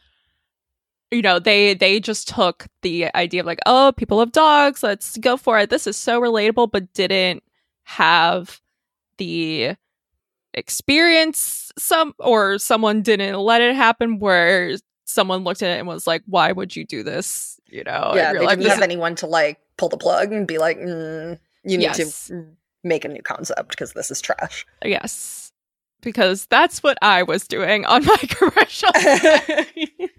[1.12, 5.18] you know they they just took the idea of like oh people have dogs let's
[5.18, 7.44] go for it this is so relatable but didn't
[7.84, 8.62] have
[9.18, 9.76] the
[10.54, 16.08] experience some or someone didn't let it happen where someone looked at it and was
[16.08, 19.60] like why would you do this you know yeah, they didn't have anyone to like
[19.78, 22.28] pull the plug and be like, mm, you need Yes.
[22.28, 22.46] to
[22.84, 24.66] make a new concept because this is trash.
[24.84, 25.52] Yes.
[26.02, 28.90] Because that's what I was doing on my commercial.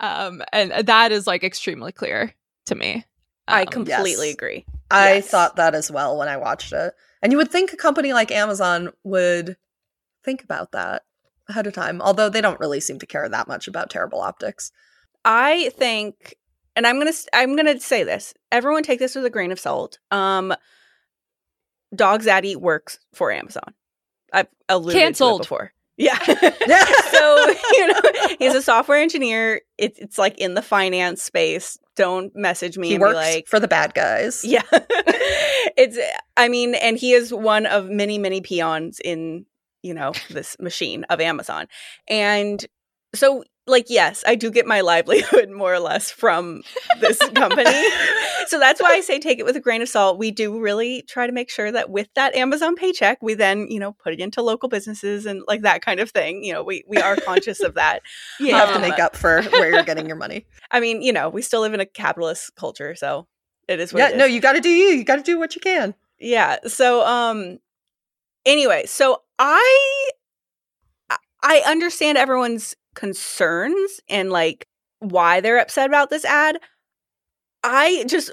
[0.00, 2.34] um, and that is like extremely clear
[2.66, 3.04] to me.
[3.46, 4.34] I Um, completely yes.
[4.34, 4.66] agree.
[4.90, 5.28] I Yes.
[5.28, 6.94] thought that as well when I watched it.
[7.22, 9.56] And you would think a company like Amazon would
[10.24, 11.04] think about that
[11.48, 14.70] ahead of time, although they don't really seem to care that much about terrible optics.
[15.24, 16.36] I think,
[16.76, 18.34] and I'm gonna I'm gonna say this.
[18.52, 19.98] Everyone take this with a grain of salt.
[20.10, 20.54] Um,
[21.94, 23.74] Dog Zaddy works for Amazon.
[24.32, 25.40] I've alluded Canceled.
[25.40, 25.72] to it before.
[25.96, 26.18] Yeah.
[27.10, 28.00] so you know
[28.38, 29.62] he's a software engineer.
[29.76, 31.78] It's it's like in the finance space.
[31.96, 34.44] Don't message me he and works be like, for the bad guys.
[34.44, 34.62] yeah.
[34.70, 35.98] it's
[36.36, 39.46] I mean, and he is one of many many peons in
[39.82, 41.66] you know this machine of Amazon,
[42.08, 42.64] and
[43.14, 46.62] so like yes, I do get my livelihood more or less from
[47.00, 47.70] this company.
[48.46, 50.18] so that's why I say take it with a grain of salt.
[50.18, 53.78] We do really try to make sure that with that Amazon paycheck, we then, you
[53.78, 56.42] know, put it into local businesses and like that kind of thing.
[56.44, 58.02] You know, we we are conscious of that.
[58.40, 60.46] You have to Um, make up for where you're getting your money.
[60.70, 63.26] I mean, you know, we still live in a capitalist culture, so
[63.68, 64.18] it is what yeah, it is.
[64.18, 64.88] no, you got to do you.
[64.96, 65.94] You got to do what you can.
[66.18, 66.56] yeah.
[66.66, 67.58] So um
[68.46, 70.07] anyway, so I
[71.42, 74.66] I understand everyone's concerns and like
[75.00, 76.58] why they're upset about this ad.
[77.62, 78.30] I just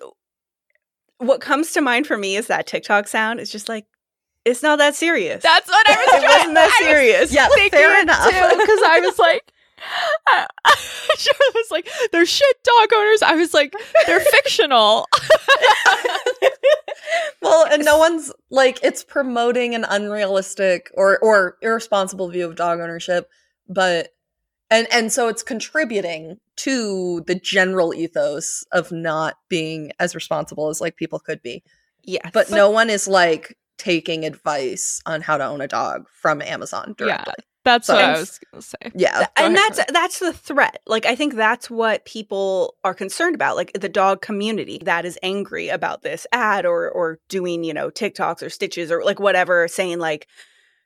[1.20, 3.39] what comes to mind for me is that TikTok sound.
[3.39, 3.86] It's just like
[4.44, 5.41] it's not that serious.
[5.41, 7.34] That's what I was it wasn't that was serious.
[7.34, 8.26] Yeah, fair enough.
[8.26, 9.52] because I was like,
[10.28, 13.21] I, I was like, they're shit dog owners.
[13.21, 13.74] I was like,
[14.06, 15.08] they're fictional.
[17.41, 22.80] Well, and no one's like it's promoting an unrealistic or or irresponsible view of dog
[22.80, 23.30] ownership,
[23.69, 24.10] but
[24.71, 30.82] and and so it's contributing to the general ethos of not being as responsible as
[30.82, 31.63] like people could be.
[32.04, 36.41] Yeah, But no one is like taking advice on how to own a dog from
[36.41, 37.34] Amazon directly.
[37.65, 38.78] That's So- what I was gonna say.
[38.95, 39.17] Yeah.
[39.17, 43.36] Th- and ahead, that's that's the threat like i think that's what people are concerned
[43.36, 47.73] about like the dog community that is angry about this ad or or doing you
[47.73, 50.28] know tiktoks or stitches or like whatever saying like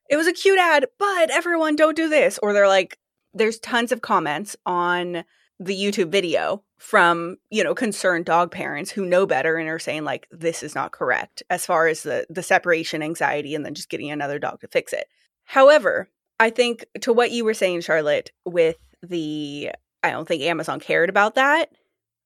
[0.09, 2.97] it was a cute ad but everyone don't do this or they're like
[3.33, 5.23] there's tons of comments on
[5.59, 10.03] the youtube video from you know concerned dog parents who know better and are saying
[10.05, 13.89] like this is not correct as far as the the separation anxiety and then just
[13.89, 15.07] getting another dog to fix it
[15.43, 16.09] however
[16.39, 19.71] I think to what you were saying, Charlotte, with the
[20.04, 21.69] I don't think Amazon cared about that.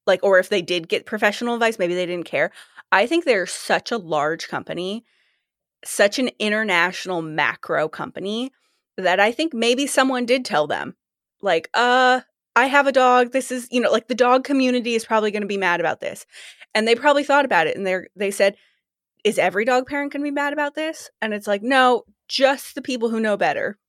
[0.05, 2.51] Like, or if they did get professional advice, maybe they didn't care.
[2.91, 5.05] I think they're such a large company,
[5.83, 8.51] such an international macro company
[8.97, 10.95] that I think maybe someone did tell them,
[11.41, 12.21] like, uh,
[12.55, 13.31] I have a dog.
[13.31, 16.01] This is, you know, like the dog community is probably going to be mad about
[16.01, 16.25] this.
[16.75, 18.55] And they probably thought about it and they they said,
[19.23, 21.09] is every dog parent going to be mad about this?
[21.21, 23.79] And it's like, no, just the people who know better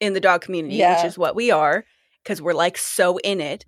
[0.00, 0.96] in the dog community, Yeah.
[0.96, 1.84] which is what we are,
[2.22, 3.66] because we're like so in it.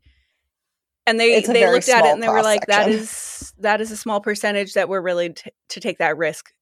[1.07, 3.01] And they they looked at it and they were like, "That cross-section.
[3.03, 6.53] is that is a small percentage that we're really to, to take that risk."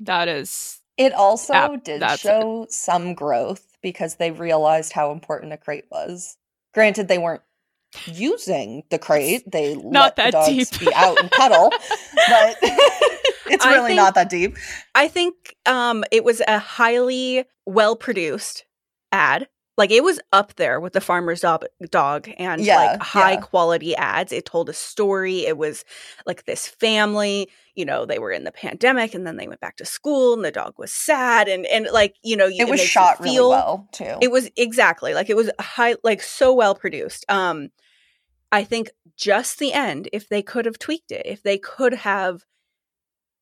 [0.00, 5.52] That is It also Yeah, did that's show some growth because they realized how important
[5.52, 6.36] a crate was.
[6.74, 7.42] Granted, they weren't
[8.06, 10.80] using the crate; they Not let the dogs deep.
[10.80, 11.70] be out and cuddle,
[12.28, 12.56] but
[13.46, 14.56] it's really think- not that deep.
[14.94, 18.64] I think um, it was a highly well produced
[19.12, 19.48] ad.
[19.78, 23.40] Like it was up there with the farmer's dog, dog and Yeah, like high yeah.
[23.40, 24.32] quality ads.
[24.32, 25.40] It told a story.
[25.44, 25.84] It was
[26.24, 29.76] like this family, you know, they were in the pandemic and then they went back
[29.76, 32.86] to school and the dog was sad and and like, you know, It was you
[32.86, 34.16] shot really feel- well too.
[34.22, 37.26] It was exactly like it was high, like so well produced.
[37.28, 37.68] Um,
[38.50, 42.44] I think just the end, if they could have tweaked it, if they could have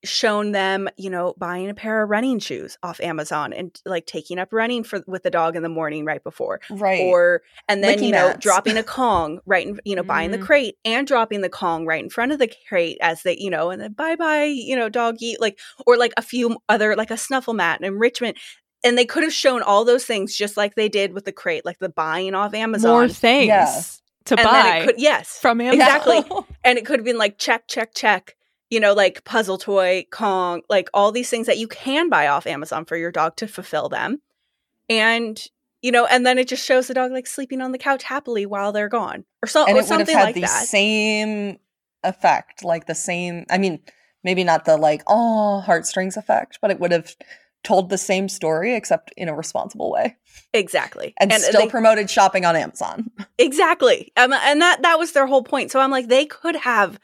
[0.04, 4.38] shown them, you know, buying a pair of running shoes off Amazon and like taking
[4.38, 7.00] up running for with the dog in the morning right before, right.
[7.00, 8.40] or and then Licky you know mats.
[8.42, 10.46] dropping a Kong right, in, you know, buying the Mhm.
[10.46, 13.70] crate and dropping the Kong right in front of the crate as they, you know,
[13.70, 17.16] and then bye bye, you know, doggy, like or like a few other like a
[17.16, 18.36] snuffle mat and enrichment.
[18.82, 21.64] And they could have shown all those things just like they did with the crate,
[21.64, 22.90] like the buying off Amazon.
[22.92, 23.80] more things Yeah.
[24.26, 25.80] to and buy then it could, yes, from Amazon.
[25.80, 26.24] Exactly.
[26.64, 28.36] and it could have been like check, check, check.
[28.74, 32.44] You know, like puzzle toy, Kong, like all these things that you can buy off
[32.44, 34.20] Amazon for your dog to fulfill them.
[34.90, 35.40] And
[35.80, 38.46] you know, and then it just shows the dog like sleeping on the couch happily
[38.46, 40.66] while they're gone, or, so, and or it would have something had like the that.
[40.66, 41.60] same
[42.02, 43.44] effect, like the same.
[43.48, 43.78] I mean,
[44.24, 47.14] maybe not the like oh heartstrings effect, but it would have
[47.62, 50.16] told the same story except in a responsible way,
[50.52, 53.08] exactly, and, still they- promoted shopping on Amazon.
[53.38, 54.12] Exactly.
[54.16, 55.70] Um, and that that was their whole point.
[55.70, 56.98] So I'm like, they could have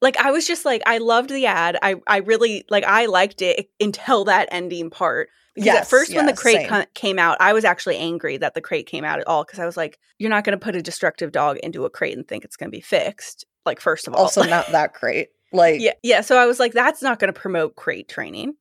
[0.00, 1.78] like I was just like, I loved the ad.
[1.82, 5.28] I I really like I liked it until that ending part.
[5.54, 8.54] Because at Yes, first, when the crate co- came out, I was actually angry that
[8.54, 10.76] the crate came out at all because I was like, "You're not going to put
[10.76, 14.06] a destructive dog into a crate and think it's going to be fixed." Like, first
[14.06, 15.28] of all, also, not that great.
[15.52, 16.20] Like, yeah, yeah.
[16.20, 18.54] So I was like, "That's not going to promote crate training."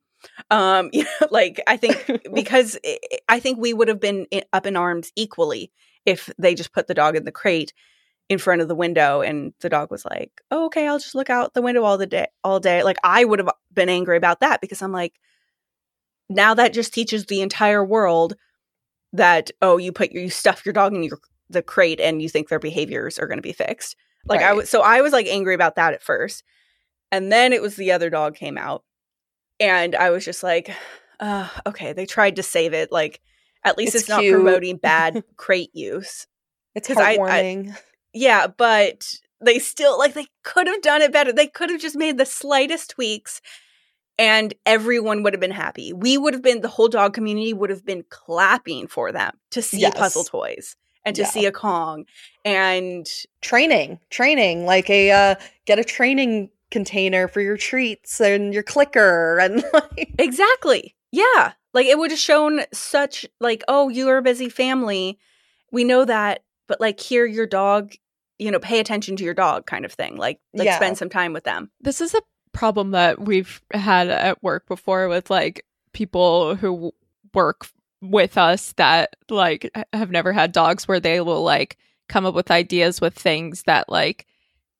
[0.49, 2.97] Um, you know, like I think because i
[3.29, 5.71] I think we would have been up in arms equally
[6.05, 7.71] if they just put the dog in the crate
[8.29, 11.29] in front of the window and the dog was like, oh, "Okay, I'll just look
[11.29, 14.39] out the window all the day, all day." Like I would have been angry about
[14.41, 15.13] that because I'm like,
[16.29, 18.35] now that just teaches the entire world
[19.13, 22.29] that oh, you put your, you stuff your dog in your the crate and you
[22.29, 23.95] think their behaviors are going to be fixed.
[24.27, 26.43] Like I was, so I was like angry about that at first,
[27.11, 28.83] and then it was the other dog came out,
[29.59, 30.69] and I was just like,
[31.19, 32.91] uh, okay, they tried to save it.
[32.91, 33.21] Like
[33.63, 36.27] at least It's it's, not promoting bad crate use.
[36.75, 37.77] it's 'Cause I- I- heartwarming.
[38.13, 41.31] Yeah, but they still like they could have done it better.
[41.31, 43.41] They could have just made the slightest tweaks
[44.17, 45.93] and everyone would have been happy.
[45.93, 49.61] We would have been the whole dog community would have been clapping for them to
[49.61, 49.97] see Yes.
[49.97, 51.27] puzzle toys and to Yeah.
[51.29, 52.05] see a Kong
[52.43, 53.07] and
[53.41, 59.39] training, training, like a uh, get a training container for your treats and your clicker
[59.39, 60.95] and like Exactly.
[61.11, 61.53] Yeah.
[61.73, 65.17] Like it would have shown such like, oh, you're a busy family.
[65.71, 67.93] We know that, but like here your dog,
[68.37, 70.15] you know, pay attention to your dog kind of thing.
[70.15, 70.77] Like like Yeah.
[70.77, 71.69] spend some time with them.
[71.81, 72.21] This is a
[72.53, 76.93] problem that we've had at work before with like people who
[77.33, 77.67] work
[78.01, 81.77] with us that like have never had dogs where they will like
[82.07, 84.25] come up with ideas with things that like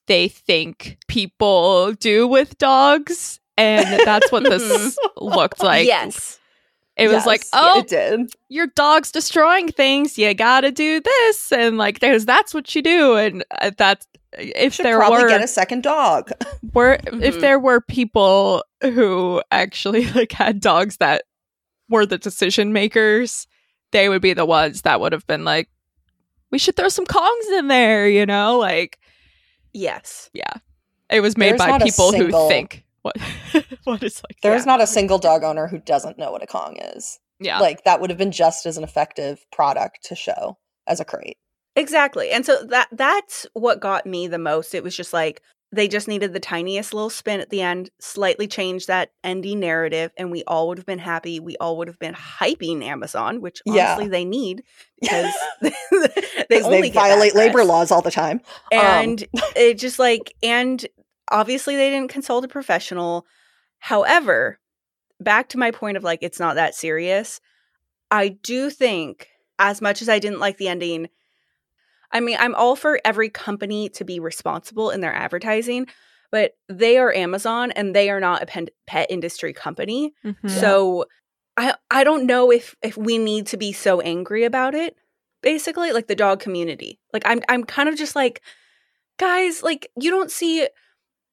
[0.07, 6.38] they think people do with dogs and that's what this looked like yes.
[6.99, 8.31] It was like oh it did.
[8.49, 13.15] your dog's destroying things you gotta do this and like there's that's what you do
[13.15, 14.05] and uh, that's
[14.37, 16.31] if Should there probably were get a second dog.
[16.73, 17.41] were if Mhm.
[17.41, 21.23] there were people who actually like had dogs that
[21.89, 23.47] were the decision makers
[23.91, 25.67] they would be the ones that would have been like
[26.51, 28.99] we should throw some kongs in there you know like
[29.73, 30.29] Yes.
[30.33, 30.53] yeah
[31.09, 33.15] it was made There's by people single- who think what
[33.83, 34.71] what is like There's yeah.
[34.71, 37.19] not a single dog owner who doesn't know what a Kong is.
[37.39, 40.57] yeah Like that would have been just as an effective product to show
[40.87, 41.37] as a crate.
[41.75, 42.31] Exactly.
[42.31, 44.73] And so that that's what got me the most.
[44.75, 48.47] It was just like they just needed the tiniest little spin at the end, slightly
[48.47, 51.39] change that ending narrative, and we all would have been happy.
[51.39, 53.93] We all would have been hyping Amazon, which Yeah.
[53.93, 54.63] honestly they need
[55.01, 55.31] because
[55.61, 55.71] they
[56.49, 58.41] Because only they get bad violate labor laws all the time.
[58.73, 60.85] Um, And it just like and
[61.29, 63.25] obviously they didn't consult a professional.
[63.79, 64.59] However,
[65.19, 67.39] back to my point of like it's not that serious.
[68.11, 71.09] I do think as much as I didn't like the ending,
[72.11, 75.87] I mean, I'm all for every company to be responsible in their advertising,
[76.31, 80.13] but they are Amazon and they are not a pen- pet industry company.
[80.25, 80.49] Mhm.
[80.49, 81.05] So
[81.57, 84.95] I I don't know if if we need to be so angry about it.
[85.41, 86.99] Basically, like the dog community.
[87.13, 88.41] Like I'm I'm kind of just like
[89.17, 90.67] guys, like you don't see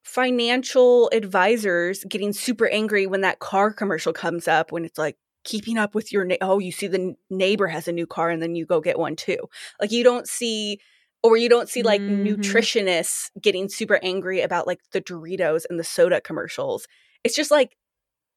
[0.06, 5.76] financial advisors getting super angry when that car commercial comes up when it's like keeping
[5.76, 8.54] up with your na- oh you see the neighbor has a new car and then
[8.54, 9.36] you go get one too.
[9.80, 10.78] Like you don't see
[11.24, 12.24] or you don't see like Mhm.
[12.24, 16.86] nutritionists getting super angry about like the Doritos and the soda commercials.
[17.24, 17.76] It's just like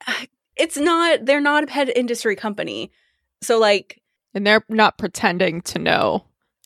[0.57, 2.91] it's not they're not a pet industry company.
[3.43, 4.01] So like
[4.33, 6.25] and they're not pretending to know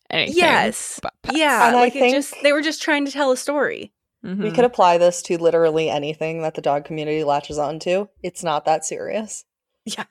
[0.09, 0.97] anything yes.
[0.97, 1.37] about pets.
[1.37, 3.91] Yeah, And I like it think- just they were just trying to tell a story.
[4.23, 4.55] We Mhm.
[4.55, 8.07] could apply this to literally anything that the dog community latches onto.
[8.21, 9.43] It's not that serious.
[9.85, 10.05] Yeah.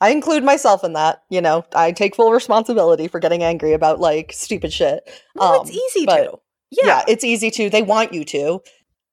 [0.00, 1.22] I include myself in that.
[1.30, 5.08] You know, I take full responsibility for getting angry about like stupid shit.
[5.36, 6.38] Well, Um, it's easy to.
[6.70, 7.02] Yeah.
[7.06, 7.70] it's easy to.
[7.70, 8.60] They want you to.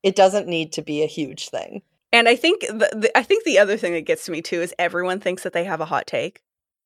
[0.03, 1.81] It doesn't need to be a huge thing.
[2.11, 4.61] And I think the, the I think the other thing that gets to me too
[4.61, 6.41] is everyone thinks that they have a hot take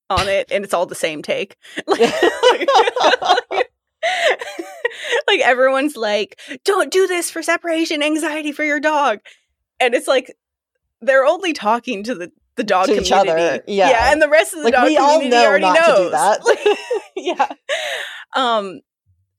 [0.10, 1.56] on it and it's all the same take.
[1.88, 2.00] Like,
[3.52, 3.72] like
[5.44, 9.20] everyone's like, "Don't do this for separation anxiety for your dog."
[9.80, 10.34] And it's like
[11.02, 13.32] they're only talking to the the dog To each community.
[13.32, 14.12] other, yeah.
[14.12, 15.98] and the rest of the Like, dog we all community know already not to knows.
[16.00, 16.46] do that.
[16.46, 16.78] Like,
[17.16, 17.48] yeah.
[18.36, 18.82] Um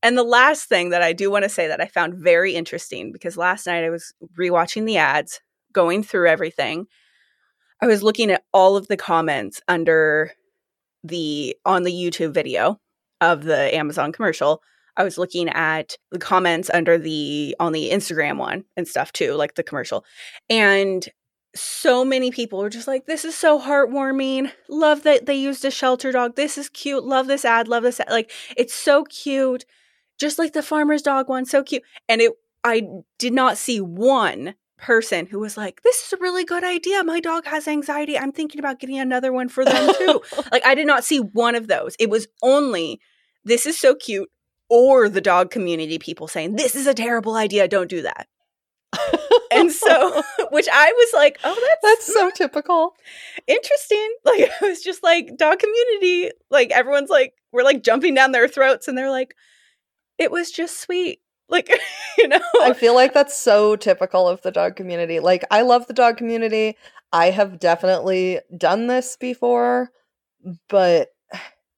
[0.02, 3.12] and the last thing that I do want to say that I found very interesting
[3.12, 5.42] because last night I was rewatching the ads,
[5.72, 6.86] going through everything.
[7.82, 10.32] I was looking at all of the comments under
[11.04, 12.80] the on the YouTube video
[13.20, 14.62] of the Amazon commercial,
[14.96, 19.34] I was looking at the comments under the on the Instagram one and stuff too,
[19.34, 20.04] like the commercial.
[20.48, 21.06] And
[21.54, 24.50] so many people were just like, This is so heartwarming.
[24.68, 26.36] Love that they used a shelter dog.
[26.36, 27.04] This is cute.
[27.04, 27.68] Love this ad.
[27.68, 28.10] Love this ad.
[28.10, 29.64] Like it's so cute.
[30.18, 31.82] Just like the farmer's dog one, so cute.
[32.08, 32.82] And it I
[33.18, 37.04] did not see one person who was like, This is a really good idea.
[37.04, 38.18] My dog has anxiety.
[38.18, 40.20] I'm thinking about getting another one for them too.
[40.52, 41.94] like, I did not see one of those.
[41.98, 43.00] It was only,
[43.44, 44.28] This is so cute,
[44.68, 47.68] or the dog community people saying, This is a terrible idea.
[47.68, 48.28] Don't do that.
[49.52, 52.94] and so, which I was like, Oh, that's, That's so typical.
[53.46, 54.08] interesting.
[54.24, 58.48] Like, I was just like, Dog community, like, everyone's like, we're like jumping down their
[58.48, 59.34] throats, and they're like,
[60.18, 61.20] It was just sweet.
[61.48, 61.68] Like,
[62.18, 65.18] you know, I feel like that's so typical of the dog community.
[65.18, 66.76] Like, I love the dog community.
[67.12, 69.90] I have definitely done this before,
[70.68, 71.08] but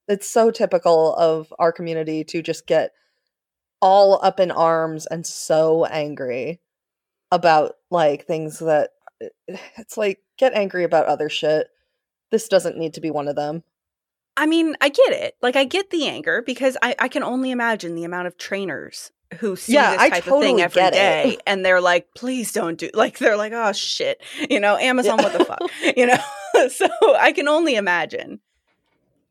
[0.08, 2.92] it's so typical of our community to just get
[3.80, 6.60] all up in arms and so angry
[7.30, 11.68] about like things that eh, eh, it's like get angry about other shit.
[12.30, 13.62] This doesn't need to be one of them.
[14.36, 15.34] I mean, I get it.
[15.42, 19.12] Like, I get the anger because I, I can only imagine the amount of trainers
[19.40, 21.42] who see Yeah, this I type of totally thing every get it.
[21.46, 25.32] and they're like, "Please don't do." Like, they're like, "Oh shit," you know, Amazon, what
[25.34, 25.60] the fuck,
[25.96, 26.16] you know.
[26.70, 26.88] so
[27.18, 28.40] I can only imagine.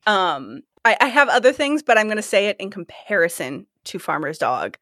[0.07, 3.99] Um, I, I have other things, but I'm going to say it in comparison to
[3.99, 4.77] Farmer's Dog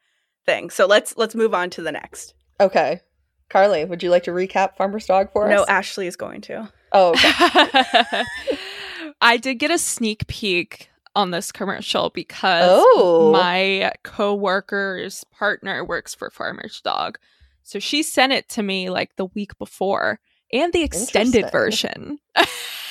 [0.45, 0.69] thing.
[0.69, 2.34] So let's let's move on to the next.
[2.60, 3.01] Okay.
[3.49, 5.51] Carly, would you like to recap Farmer's Dog for us?
[5.51, 5.65] No.
[5.67, 6.71] Ashley is going to.
[6.91, 8.23] oh, okay.
[9.21, 13.32] I did get a sneak peek on this commercial because Oh.
[13.34, 17.17] my coworker's partner works for Farmer's Dog.
[17.63, 20.19] So she sent it to me like the week before
[20.53, 22.19] and the extended version.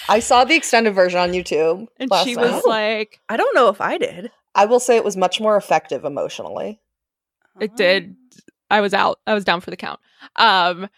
[0.09, 1.87] I saw the extended version on YouTube.
[1.99, 2.51] and last she night.
[2.51, 4.31] was like, I don't know if I did.
[4.55, 6.81] I will say it was much more effective emotionally.
[7.61, 8.17] it did.
[8.71, 9.21] I was out.
[9.27, 10.01] I was down for the count.
[10.37, 10.89] Um,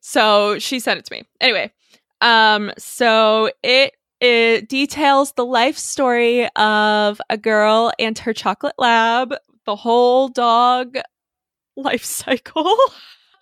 [0.00, 1.22] so she sent it to me.
[1.40, 1.72] Anyway,
[2.20, 9.34] um, so it it details the life story of a girl and her chocolate lab,
[9.64, 10.96] the whole dog
[11.76, 12.76] life cycle.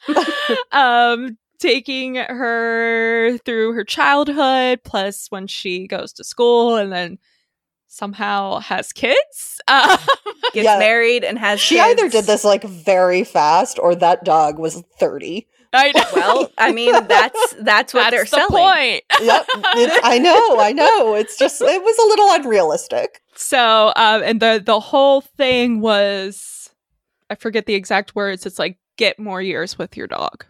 [0.72, 7.18] um, taking her through her childhood, plus when she goes to school and then
[7.88, 9.60] somehow has kids.
[9.68, 9.98] Um,
[10.52, 10.78] Gets Yeah.
[10.80, 11.60] married and has.
[11.60, 15.46] She either did this like very fast or that dog was 30.
[15.72, 16.04] I know.
[16.12, 18.64] Well, I mean, that's that's what That's they're the selling.
[18.64, 19.04] point.
[19.20, 19.46] Yep.
[19.76, 21.14] It's, I know, I know.
[21.14, 23.22] It's just, it was a little unrealistic.
[23.36, 26.70] So, um, and the the whole thing was,
[27.28, 28.44] I forget the exact words.
[28.44, 30.44] It's like get more years with your dog.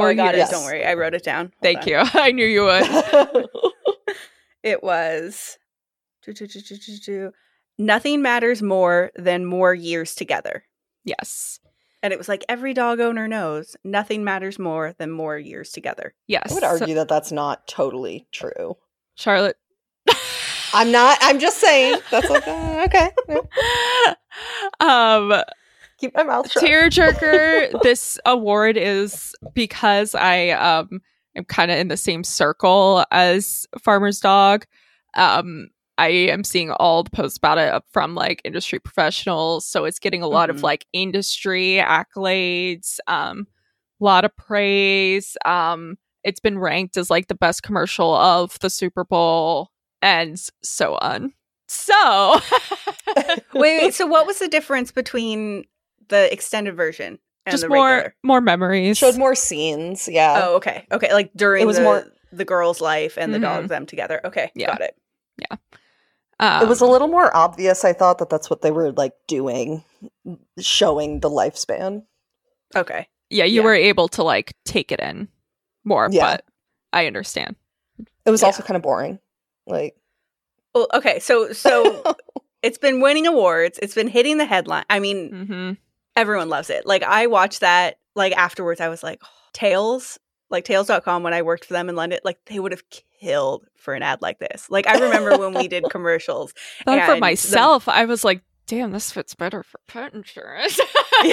[0.08, 0.48] I got years.
[0.48, 0.52] it.
[0.52, 1.46] Don't worry, I wrote it down.
[1.46, 1.88] Hold Thank on.
[1.88, 1.96] you.
[2.14, 3.46] I knew you would.
[4.62, 5.58] It was
[6.24, 7.32] do, do, do,
[7.78, 10.64] nothing matters more than more years together.
[11.04, 11.58] yes.
[12.04, 16.14] And it was like every dog owner knows nothing matters more than more years together.
[16.28, 16.50] Yes.
[16.50, 18.76] I would So- argue that that's not totally true.
[19.16, 19.56] Charlotte.
[20.74, 21.98] I'm not, I'm just saying.
[22.10, 23.10] That's like, uh, okay.
[23.28, 24.14] yeah.
[24.80, 25.42] um,
[26.02, 26.62] Keep my mouth shut.
[26.64, 31.00] tearjerker this award is because i um
[31.36, 34.66] am kind of in the same circle as farmer's dog
[35.14, 40.00] um i am seeing all the posts about it from like industry professionals so it's
[40.00, 40.54] getting a lot Mhm.
[40.56, 43.46] of like industry accolades um
[44.00, 48.68] a lot of praise um it's been ranked as like the best commercial of the
[48.70, 49.70] super bowl
[50.02, 51.32] and so on
[51.68, 52.40] so
[53.16, 53.94] Wait, wait.
[53.94, 55.64] So, what was the difference between
[56.12, 58.14] the extended version and just the more regular?
[58.22, 60.08] more memories Showed more scenes.
[60.08, 60.42] Yeah.
[60.44, 61.12] Oh, okay, okay.
[61.12, 63.42] Like during It was the, more- the girl's life and the Mhm.
[63.42, 64.20] dog them together.
[64.24, 64.68] Okay, Yeah.
[64.68, 64.94] got it.
[65.38, 65.56] Yeah.
[66.38, 67.84] Um, it was a little more obvious.
[67.84, 69.84] I thought that that's what they were like doing,
[70.60, 72.04] showing the lifespan.
[72.76, 73.64] Okay, yeah, you Yeah.
[73.64, 75.28] were able to like take it in
[75.84, 76.36] more, Yeah.
[76.36, 76.44] but
[76.92, 77.56] I understand.
[78.26, 78.46] It was Yeah.
[78.46, 79.18] also kind of boring.
[79.66, 79.94] Like,
[80.74, 81.18] well, okay.
[81.20, 82.02] So, so
[82.62, 83.78] it's been winning awards.
[83.82, 84.84] It's been hitting the headline.
[84.90, 85.72] I mean, hmm
[86.16, 86.86] everyone loves it.
[86.86, 90.18] Like I watched that like afterwards I was like oh, Tails,
[90.50, 92.82] like tails.com when I worked for them in London, like they would have
[93.20, 94.66] killed for an ad like this.
[94.70, 96.52] Like I remember when we did commercials.
[96.84, 100.78] But for And the- myself, I was like, damn, this fits better for pet insurance.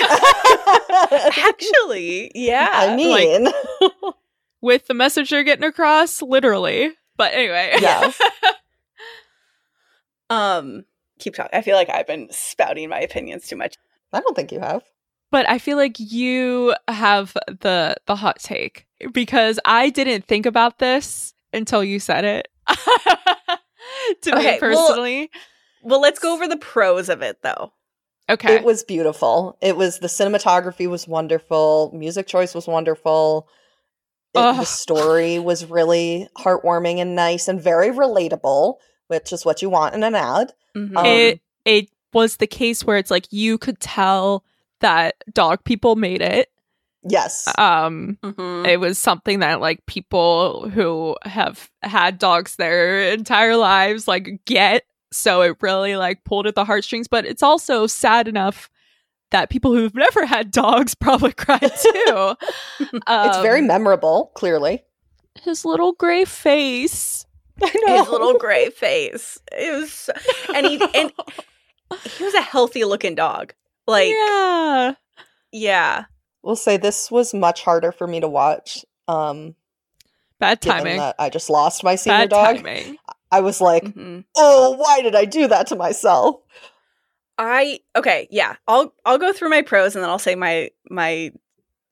[1.11, 2.69] Actually, yeah.
[2.73, 3.47] I mean,
[4.61, 6.91] With the message you're getting across, literally.
[7.15, 7.75] But anyway.
[7.79, 8.19] Yes.
[10.29, 10.83] um
[11.19, 11.57] keep talking.
[11.57, 13.75] I feel like I've been spouting my opinions too much.
[14.13, 14.83] I don't think you have.
[15.31, 20.79] but I feel like you have the the hot take because I didn't think about
[20.79, 22.47] this until you said it.
[24.21, 25.29] to me Okay, well- personally.
[25.81, 27.71] Well, let's go over the pros of it though.
[28.29, 28.55] okay.
[28.55, 29.57] It was beautiful.
[29.61, 31.91] It was the cinematography was wonderful.
[31.95, 33.47] Music choice was wonderful.
[34.33, 38.75] It- the story was really heartwarming and nice and very relatable,
[39.07, 40.51] which is what you want in an ad.
[40.75, 40.97] Mhm.
[40.97, 44.43] Um, it it was the case where it's like you could tell
[44.81, 46.49] that dog people made it.
[47.07, 47.47] Yes.
[47.57, 48.67] Um Mhm.
[48.67, 54.83] it was something that like people who have had dogs their entire lives like get
[55.11, 58.69] so it really like pulled at the heartstrings but it's also sad enough
[59.31, 62.35] that people who've never had dogs probably cried too
[62.79, 64.83] it's very Um, memorable, clearly.
[65.41, 67.25] his little gray face
[67.61, 67.97] I know.
[67.99, 69.37] His little gray face.
[69.51, 70.09] It was,
[70.55, 71.11] and he and
[72.17, 73.53] he was a healthy looking dog.
[73.87, 74.93] Like, yeah.
[75.51, 76.03] yeah
[76.43, 78.85] We'll say this was much harder for me to watch.
[79.07, 79.55] Um,
[80.39, 82.55] bad given timing that I just lost my senior bad dog.
[82.57, 82.97] timing
[83.31, 84.23] I was like, Mhm.
[84.37, 86.41] oh, why did I do that to myself?
[87.37, 88.55] I okay, yeah.
[88.67, 91.31] I'll I'll go through my pros and then I'll say my my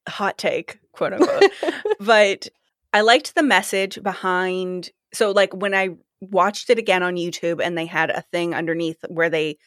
[0.07, 1.51] hot take, quote unquote.
[1.99, 2.47] but
[2.93, 5.89] I liked the message behind so like when I
[6.19, 9.57] watched it again on YouTube and they had a thing underneath where they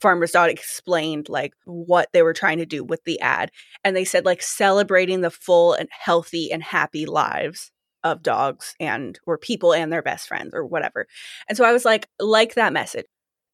[0.00, 3.50] Farmer's Dog explained like what they were trying to do with the ad.
[3.82, 7.70] And they said like celebrating the full and healthy and happy lives
[8.02, 11.06] of dogs and or people and their best friends or whatever.
[11.48, 13.06] And so I was like, like that message.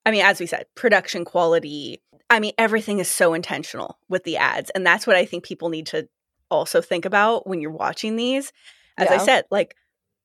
[0.05, 2.03] I mean, as we said, production quality.
[2.29, 4.71] I mean, everything is so intentional with the ads.
[4.71, 6.09] And that's what I think people need to
[6.51, 8.53] also think about when you're watching these.
[8.97, 9.77] As I said, like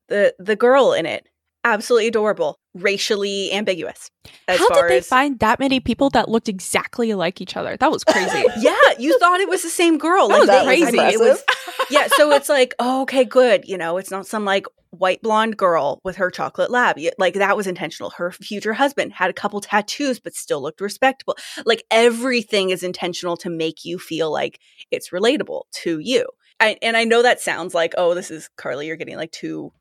[0.09, 1.27] the the girl in it,
[1.65, 4.09] absolutely adorable, racially ambiguous.
[4.47, 7.75] As how did they as, find that many people that looked exactly like each other
[7.77, 10.29] that was crazy Yeah, you thought it was the same girl.
[10.29, 10.97] That Like was they- crazy.
[10.97, 11.43] Mean, it was
[11.89, 13.65] yeah, so it's like, oh, okay, good.
[13.67, 16.97] You know, it's not some like white blonde girl with her chocolate lab.
[17.17, 18.11] Like that was intentional.
[18.11, 21.35] Her future husband had a couple tattoos, but still looked respectable.
[21.65, 24.59] Like everything is intentional to make you feel like
[24.91, 26.27] it's relatable to you.
[26.61, 28.87] I, and I know that sounds like, oh, this is Carly.
[28.87, 29.73] You're getting like too,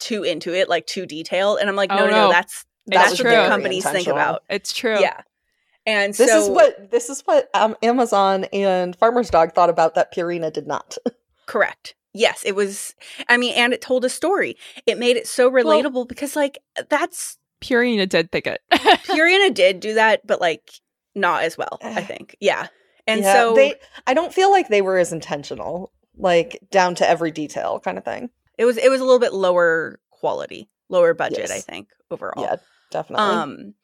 [0.00, 1.58] too into it, like too detailed.
[1.60, 2.26] And I'm like, Oh, no, no, no.
[2.26, 4.42] no, that's that's was what very the companies think about.
[4.48, 5.20] it's true Yeah.
[5.86, 9.94] And This so is what this is what um, Amazon and Farmer's Dog thought about
[9.94, 10.96] that Purina did not.
[11.46, 11.94] Correct.
[12.12, 12.94] Yes, it was.
[13.28, 14.56] I mean, and it told a story.
[14.86, 18.60] It made it so relatable because, like, that's Purina did think it.
[18.72, 20.70] Purina did do that, but like
[21.14, 21.78] not as well.
[21.82, 22.36] I think.
[22.40, 22.66] Yeah,
[23.06, 23.74] and Yeah, so they
[24.06, 28.04] I don't feel like they were as intentional, like down to every detail kind of
[28.04, 28.30] thing.
[28.60, 28.76] It was.
[28.76, 31.50] It was a little bit lower quality, lower budget.
[31.50, 32.44] I think overall.
[32.44, 32.56] Yeah,
[32.90, 33.24] definitely.
[33.24, 33.74] Um,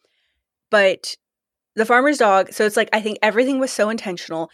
[0.70, 1.16] but
[1.76, 2.52] the farmer's dog.
[2.52, 4.50] So it's like I think everything was so intentional.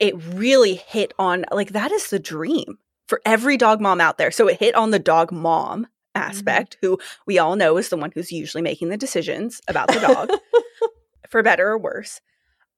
[0.00, 4.32] It really hit on like that is the dream for every dog mom out there.
[4.32, 8.10] So it hit on the dog mom aspect, who we all know is the one
[8.12, 10.30] who's usually making the decisions about the dog,
[11.30, 12.20] for better or worse.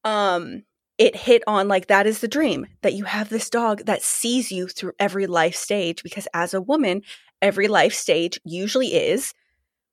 [0.05, 0.64] Um,
[1.03, 4.53] it hit on like that is the dream that you have this dog that sees
[4.53, 7.03] you through every life stage because as a woman,
[7.41, 9.35] every life stage usually is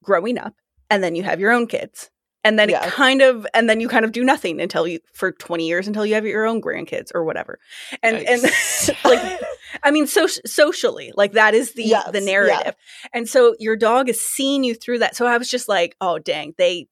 [0.03, 0.53] growing up
[0.91, 2.12] and then you have your own kids
[2.43, 2.86] and then Yeah.
[2.86, 5.88] it kind of and then you kind of do nothing until you for 20 years
[5.88, 7.57] until you have your own grandkids or whatever.
[8.03, 8.43] And and
[9.03, 9.39] like
[9.84, 12.26] i mean so socially like that is the Yes, the yeah.
[12.34, 12.76] narrative.
[13.16, 15.16] And so your dog is seeing you through that.
[15.16, 16.88] So i was just like oh dang they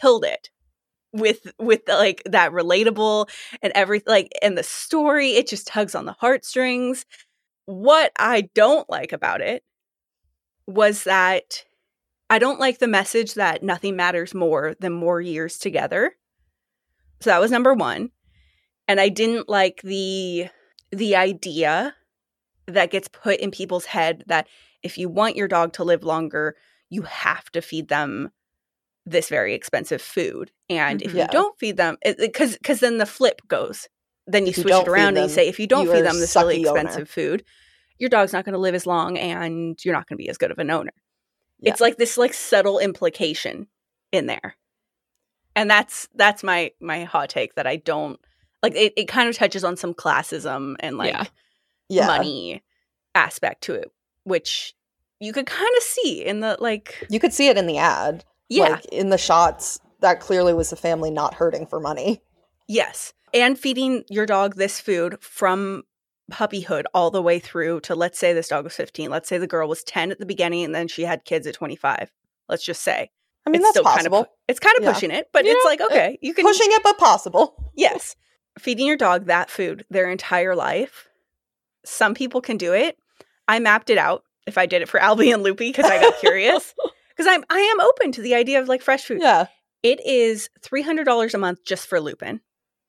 [0.00, 0.48] killed it
[1.16, 3.28] with with like that relatable
[3.62, 7.04] and everything like and the story it just tugs on the heartstrings
[7.66, 9.64] what i don't like about it
[10.66, 11.64] was that
[12.28, 16.16] I don't like the message that nothing matters more than more years together.
[17.20, 18.10] So that was number 1.
[18.88, 20.48] And I didn't like the
[20.90, 21.94] the idea
[22.66, 24.48] that gets put in people's head that
[24.82, 26.56] if you want your dog to live longer,
[26.88, 28.30] you have to feed them
[29.06, 30.50] this very expensive food.
[30.68, 31.14] And if.
[31.14, 31.22] Yeah.
[31.22, 31.32] you mm-hmm.
[31.32, 31.96] don't feed them
[32.34, 33.88] cuz cuz then the flip goes.
[34.26, 36.18] Then you If switch it around and you say if you don't you feed them
[36.18, 36.80] this really sucky owner.
[36.80, 37.44] expensive food,
[37.98, 40.36] your dog's not going to live as long and you're not going to be as
[40.36, 40.92] good of an owner.
[41.60, 41.70] Yeah.
[41.70, 43.68] It's like this like subtle implication
[44.12, 44.56] in there.
[45.54, 48.20] And that's that's my my hot take that I don't
[48.62, 51.24] like it, it kind of touches on some classism and like Yeah.
[51.88, 52.06] yeah.
[52.06, 52.62] money
[53.14, 53.90] aspect to it,
[54.24, 54.74] which
[55.20, 58.24] you could kind of see in the like You could see it in the ad.
[58.48, 62.22] Yeah, Like in the shots, that clearly was a family not hurting for money.
[62.68, 63.12] yes.
[63.34, 65.82] And feeding your dog this food from
[66.32, 69.10] puppyhood all the way through to let's say this dog was 15.
[69.10, 71.54] Let's say the girl was 10 at the beginning and then she had kids at
[71.54, 72.10] 25.
[72.48, 73.10] Let's just say.
[73.46, 74.16] I mean, it's that's possible.
[74.18, 74.92] kind of it's kind of Yeah.
[74.92, 77.70] pushing it, but You it's know, like okay, you can Pushing it, but possible.
[77.74, 78.16] Yes.
[78.58, 81.08] Feeding your dog that food their entire life.
[81.84, 82.96] Some people can do it.
[83.48, 86.16] I mapped it out if I did it for Albie and Loopy because I got
[86.20, 86.74] curious.
[87.16, 89.20] Because I'm I am open to the idea of like fresh food.
[89.20, 89.46] Yeah.
[89.82, 92.40] It is three hundred dollars a month just for Lupin.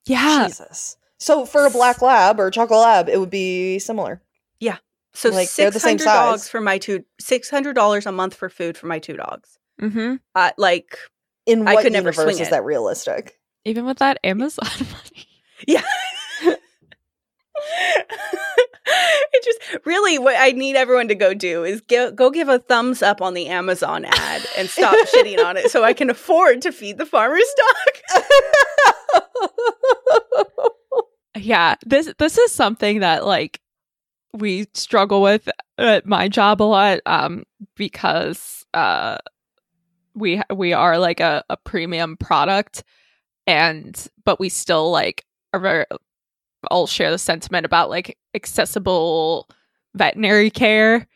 [0.05, 0.47] Yeah.
[0.47, 0.97] Jesus.
[1.19, 4.21] So for a black lab or chocolate lab, it would be similar.
[4.59, 4.78] Yeah.
[5.13, 8.36] So Like, they're the same hundred dogs for my two six hundred dollars a month
[8.36, 9.57] for food for my two dogs.
[9.82, 10.15] Mm-hmm.
[10.36, 10.97] Uh, like
[11.45, 12.51] In I what could never universe swing is it.
[12.51, 13.39] that realistic?
[13.65, 15.28] Even with that Amazon money.
[15.67, 15.82] Yeah.
[19.34, 22.60] it just really what I need everyone to go do is go, go give a
[22.60, 26.62] thumbs up on the Amazon ad and stop shitting on it so I can afford
[26.64, 28.24] to feed the farmer's dog.
[31.39, 33.62] Yeah, this this is something that like
[34.34, 37.43] we struggle with at my job a lot um
[37.76, 39.18] because uh
[40.14, 42.84] we we are like a, a premium product
[43.45, 45.86] and but we still like are very
[46.72, 49.47] all share the sentiment about like accessible
[49.95, 51.07] veterinary care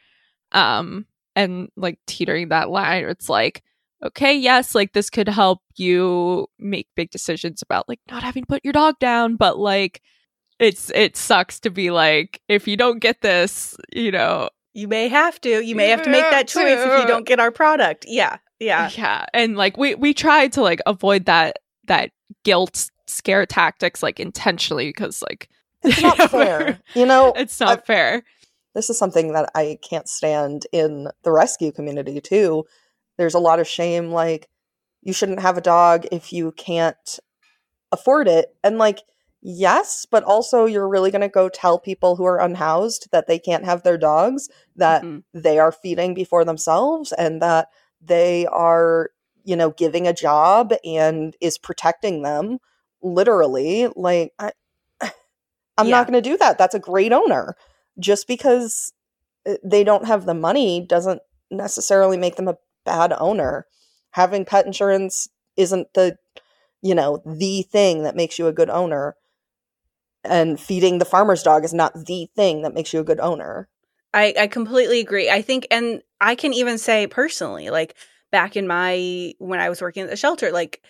[0.52, 3.64] um and like teetering that line it's like
[4.04, 8.48] okay yes like this could help you make big decisions about like not having to
[8.48, 10.02] put your dog down but like
[10.60, 15.10] it's it sucks to be like if you don't get this you know You may
[15.10, 15.62] have to.
[15.62, 18.06] You may have to make that choice if you don't get our product.
[18.08, 18.38] Yeah.
[18.60, 18.90] Yeah.
[18.96, 22.12] yeah and like we we tried to like avoid that that
[22.44, 25.50] guilt scare tactics like intentionally because like
[25.84, 26.80] It's not fair.
[26.96, 28.24] You know, it's not I- fair
[28.74, 32.64] this is something that I can't stand in the rescue community too.
[33.18, 34.48] There's a lot of shame like
[35.02, 37.20] you shouldn't have a dog if you can't
[37.92, 38.56] afford it.
[38.64, 39.00] And like
[39.42, 43.40] yes, but also you're really going to go tell people who are unhoused that they
[43.40, 45.24] can't have their dogs that Mhm.
[45.34, 47.68] they are feeding before themselves and that
[48.00, 49.10] they are,
[49.44, 52.60] you know, giving a job and is protecting them
[53.02, 54.52] literally like I
[55.78, 55.92] I'm Yeah.
[55.92, 56.58] not going to do that.
[56.58, 57.56] That's a great owner
[58.00, 58.94] just because
[59.48, 63.66] uh, they don't have the money doesn't necessarily make them a bad owner.
[64.12, 66.18] Having pet insurance isn't the,
[66.82, 69.16] you know, the thing that makes you a good owner.
[70.24, 73.68] And feeding the farmer's dog is not the thing that makes you a good owner.
[74.14, 75.30] I, I completely agree.
[75.30, 77.96] I think, and I can even say personally, like
[78.32, 80.82] back in my, when I was working at the shelter, like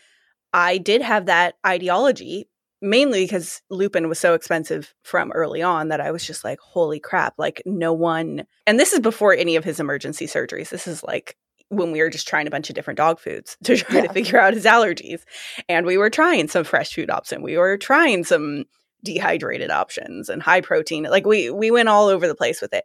[0.53, 2.47] I did have that ideology
[2.83, 6.99] mainly because Lupin was so expensive from early on that I was just like, holy
[6.99, 10.69] crap, like no one, and this is before any of his emergency surgeries.
[10.69, 11.37] This is like
[11.69, 14.07] when we were just trying a bunch of different dog foods to try Yeah.
[14.07, 15.21] to figure out his allergies.
[15.69, 17.43] And we were trying some fresh food option.
[17.43, 18.65] We were trying some
[19.03, 21.03] dehydrated options and high protein.
[21.03, 22.83] Like we we went all over the place with it.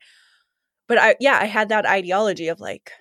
[0.88, 2.92] But I yeah, I had that ideology of like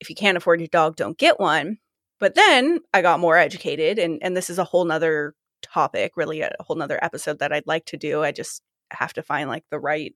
[0.00, 1.78] if you can't afford your dog, don't get one.
[2.20, 6.42] But then I got more educated and and this is a whole nother topic, really
[6.42, 8.22] a whole nother episode that I'd like to do.
[8.22, 8.62] I just
[8.92, 10.14] have to find like the right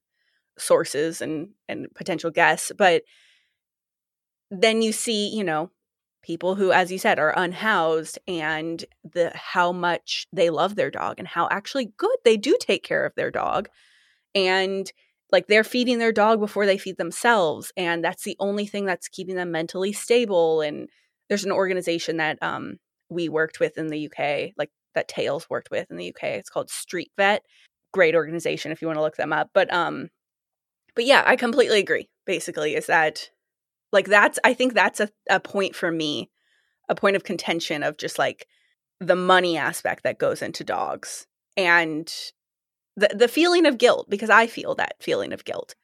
[0.59, 2.73] sources and and potential guests.
[2.77, 3.03] But
[4.51, 5.71] then you see, you know,
[6.23, 11.17] people who, as you said, are unhoused and the how much they love their dog
[11.19, 13.69] and how actually good they do take care of their dog.
[14.35, 14.91] And
[15.33, 17.73] like they're feeding their dog before they feed themselves.
[17.77, 20.61] And that's the only thing that's keeping them mentally stable.
[20.61, 20.89] And
[21.29, 22.77] there's an organization that um
[23.11, 26.25] we worked with in the UK, like that Tails worked with in the UK.
[26.25, 27.41] It's called StreetVet.
[27.93, 29.51] Great organization if you want to look them up.
[29.55, 30.09] But um
[30.95, 32.09] but yeah, I completely agree.
[32.27, 33.31] Basically, is that
[33.93, 36.31] like that's I think that's a, a point for me,
[36.89, 38.47] a point of contention of just like
[39.01, 42.13] the money aspect that goes into dogs and
[42.97, 45.75] the the feeling of guilt because I feel that feeling of guilt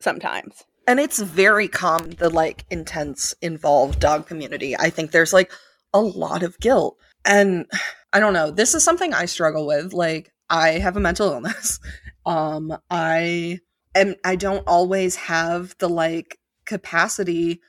[0.00, 0.64] sometimes.
[0.86, 4.76] And it's very common, the like intense involved dog community.
[4.76, 5.52] I think there's like
[5.94, 6.96] a lot of guilt.
[7.24, 7.66] And
[8.12, 9.92] I don't know, this is something I struggle with.
[9.92, 11.80] Like I have a mental illness.
[12.26, 13.60] Um I
[13.94, 17.60] am I don't always have the like capacity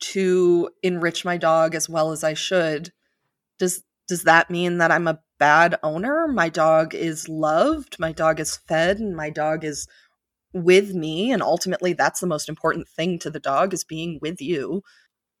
[0.00, 2.92] to enrich my dog as well as I should.
[3.58, 6.26] Does does that mean that I'm a bad owner?
[6.28, 9.86] My dog is loved, my dog is fed, and my dog is
[10.52, 14.40] with me and ultimately that's the most important thing to the dog is being with
[14.40, 14.82] you.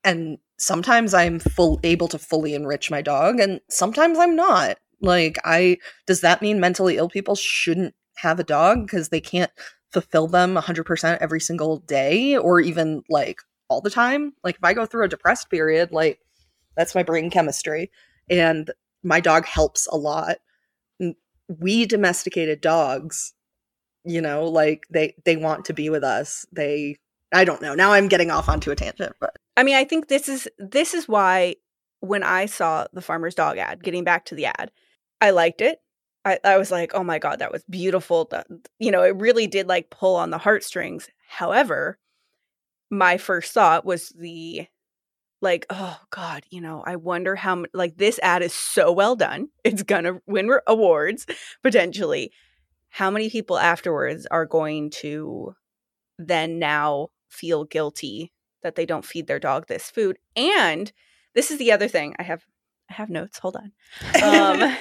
[0.04, 4.78] And sometimes i'm full able to fully enrich my dog and sometimes i'm not.
[5.00, 9.50] Like i does that mean mentally ill people shouldn't have a dog because they can't
[9.92, 14.32] fulfill them 100% every single day or even like all the time?
[14.44, 16.20] Like if i go through a depressed period like
[16.76, 17.90] that's my brain chemistry
[18.30, 18.70] and
[19.02, 20.36] my dog helps a lot.
[21.48, 23.34] We domesticated dogs
[24.04, 26.96] you know like they they want to be with us they
[27.32, 30.08] i don't know now i'm getting off onto a tangent but I mean, I think
[30.08, 31.56] this is this is why
[32.00, 34.70] when I saw the farmer's dog ad, getting back to the ad,
[35.20, 35.80] I liked it.
[36.24, 38.30] I, I was like, oh my God, that was beautiful.
[38.78, 41.08] You know, it really did like pull on the heartstrings.
[41.28, 41.98] However,
[42.90, 44.66] my first thought was the
[45.40, 49.48] like, oh God, you know, I wonder how, like, this ad is so well done.
[49.64, 51.26] It's to win awards
[51.62, 52.32] potentially.
[52.92, 55.54] How many people afterwards are going to
[56.18, 58.32] then now feel guilty
[58.62, 60.18] that they don't feed their dog this food?
[60.36, 60.92] And
[61.34, 62.14] this is the other thing.
[62.18, 62.44] I have,
[62.90, 63.38] I have notes.
[63.38, 63.72] Hold on.
[64.22, 64.58] Um,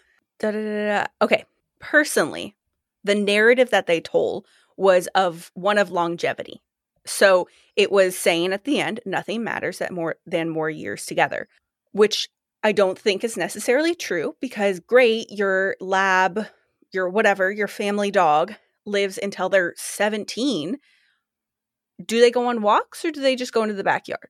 [0.38, 1.06] da, da, da, da.
[1.22, 1.46] Okay.
[1.80, 2.54] Personally,
[3.02, 4.46] the narrative that they told
[4.76, 6.60] was of one of longevity.
[7.06, 11.48] So it was saying at the end, nothing matters that more than more years together,
[11.92, 12.28] which
[12.62, 16.46] I don't think is necessarily true because great, your lab,
[16.94, 18.54] your whatever, your family dog
[18.86, 20.78] lives until they're 17.
[22.04, 24.28] Do they go on walks or do they just go into the backyard?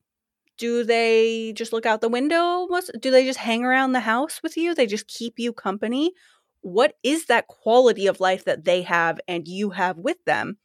[0.56, 2.68] Do they just look out the window?
[3.00, 4.74] Do they just hang around the house with you?
[4.74, 6.12] They just keep you company?
[6.60, 10.58] What is that quality of life that they have and you have with them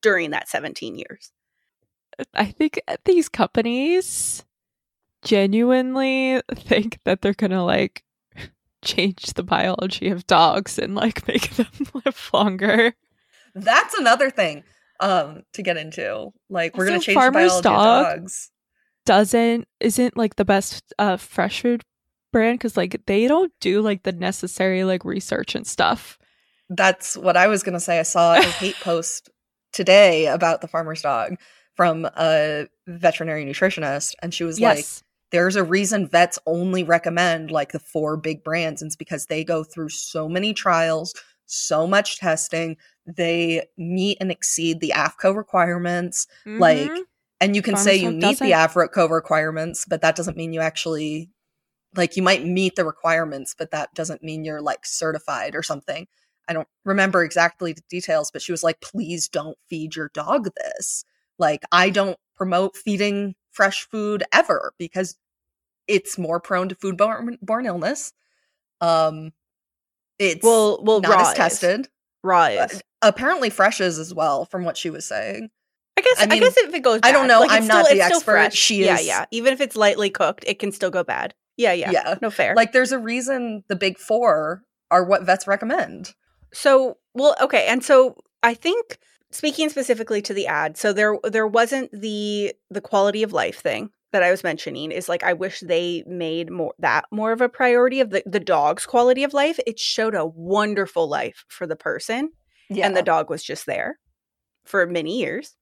[0.00, 1.32] during that 17 years?
[2.34, 4.44] I think uh, these companies
[5.22, 8.03] genuinely think that they're gonna like
[8.84, 11.66] change the biology of dogs and like make them
[12.04, 12.94] live longer.
[13.54, 14.64] That's another thing
[15.00, 16.30] um to get into.
[16.48, 18.50] Like we're gonna change Farmer's the biology Dog- of dogs.
[19.06, 21.82] Doesn't isn't like the best uh fresh food
[22.32, 26.18] brand because like they don't do like the necessary like research and stuff.
[26.68, 27.98] That's what I was gonna say.
[27.98, 29.30] I saw a hate post
[29.72, 31.36] today about the farmer's dog
[31.76, 35.02] from a veterinary nutritionist, and she was like, yes.
[35.34, 39.42] There's a reason vets only recommend like the four big brands and it's because they
[39.42, 41.12] go through so many trials
[41.46, 47.02] so much testing they meet and exceed the AAFCO requirements like Mhm.
[47.40, 51.30] and you can say you meet the AAFCO requirements but that doesn't mean you actually
[51.96, 56.06] like you might meet the requirements but that doesn't mean you're like certified or something.
[56.48, 60.48] I don't remember exactly the details but she was like please don't feed your dog
[60.56, 61.04] this.
[61.40, 65.16] Like i don't promote feeding fresh food ever because
[65.88, 68.12] it's more prone to foodborne illness
[68.80, 69.32] um
[70.18, 71.88] it's Well, well, not raw as tested
[72.22, 72.82] Raw is.
[73.02, 75.50] apparently fresh is as well from what she was saying
[75.96, 76.18] I guess.
[76.18, 78.24] I I, guess if it goes, I don't know, like, I'm not still- the expert.
[78.24, 78.54] fresh.
[78.56, 79.20] She is- yeah.
[79.20, 79.24] Yeah.
[79.30, 81.34] Even if it's lightly cooked, it can still go bad.
[81.56, 81.92] Yeah, yeah.
[81.92, 82.14] Yeah.
[82.20, 82.52] No fair.
[82.56, 86.12] like there's a reason the big four are what vets recommend
[86.52, 88.98] So, well, okay, and so I think
[89.30, 93.90] speaking specifically to the ad, so there there wasn't the the quality of life thing
[94.14, 97.48] that I was mentioning is like I wish they made more that more of a
[97.48, 99.58] priority of the the dog's quality of life.
[99.66, 102.30] It showed a wonderful life for the person
[102.70, 103.98] yeah and the dog was just there
[104.64, 105.54] for many years.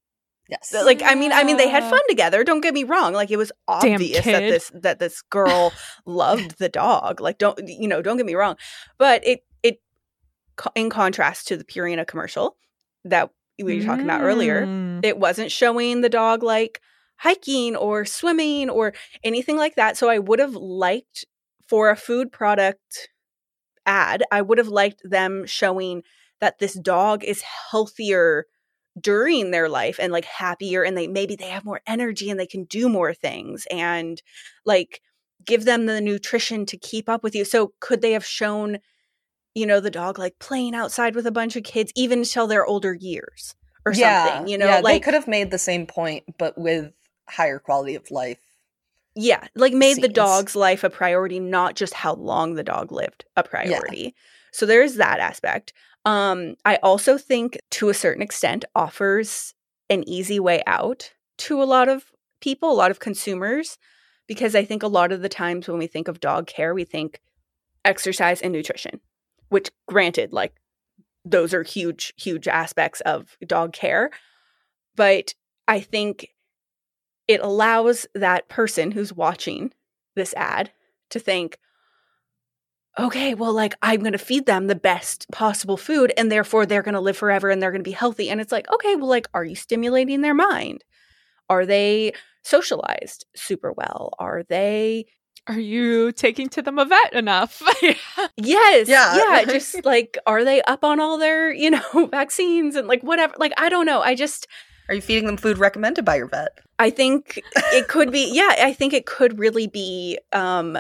[0.49, 3.13] yes So, Like I mean I mean they had fun together, don't get me wrong.
[3.15, 5.73] Like it was obvious that this that this girl
[6.07, 7.21] loved the dog.
[7.21, 8.57] Like don't you know, don't get me wrong.
[8.99, 9.81] But it it
[10.75, 12.57] in contrast to the Purina commercial
[13.05, 15.05] that we were talking about earlier, Mm.
[15.05, 16.81] it wasn't showing the dog like
[17.23, 18.93] hiking or swimming or
[19.23, 19.97] anything like that.
[19.97, 21.25] So I would have liked
[21.69, 23.09] for a food product
[23.87, 26.03] ad, I would have liked them showing
[26.41, 28.47] that this dog is healthier
[29.01, 32.47] during their life and like happier and they maybe they have more energy and they
[32.47, 34.21] can do more things and
[34.67, 35.01] like
[35.47, 37.45] give them the nutrition to keep up with you.
[37.45, 38.79] So could they have shown
[39.55, 42.67] you know the dog like playing outside with a bunch of kids even till their
[42.67, 43.55] older years
[43.87, 46.93] or something, you know, yeah, they like could have made the same point but with
[47.29, 48.39] higher quality of life
[49.15, 53.25] Yeah, like made the dog's life a priority, not just how long the dog lived
[53.37, 54.15] a priority.
[54.53, 55.73] So there's that aspect.
[56.05, 59.55] Um, I also think to a certain extent offers
[59.89, 62.05] an easy way out to a lot of
[62.41, 63.79] people, a lot of consumers,
[64.27, 66.85] because I think a lot of the times when we think of dog care, we
[66.85, 67.21] think
[67.85, 69.01] exercise and nutrition,
[69.49, 70.55] which granted, like
[71.25, 74.11] those are huge, huge aspects of dog care.
[74.97, 75.35] But
[75.69, 76.29] I think
[77.29, 79.73] it allows that person who's watching
[80.17, 80.73] this ad
[81.11, 81.59] to think,
[82.99, 86.83] okay, well, like I'm going to feed them the best possible food and therefore they're
[86.83, 88.29] going to live forever and they're going to be healthy.
[88.29, 90.85] And it's like, okay, well, like, are you stimulating their mind?
[91.49, 92.13] Are they
[92.45, 94.13] socialized super well?
[94.19, 95.07] Are they,
[95.47, 97.63] Are you taking to them a vet enough?
[98.37, 99.17] yes, Yeah.
[99.17, 103.35] yeah, just like, are they up on all their, you know, vaccines and like whatever?
[103.39, 104.03] Like, I don't know.
[104.03, 104.47] I just,
[104.93, 107.41] are you feeding them food recommended by your vet I think
[107.73, 110.79] it could be, yeah, I think it could really be um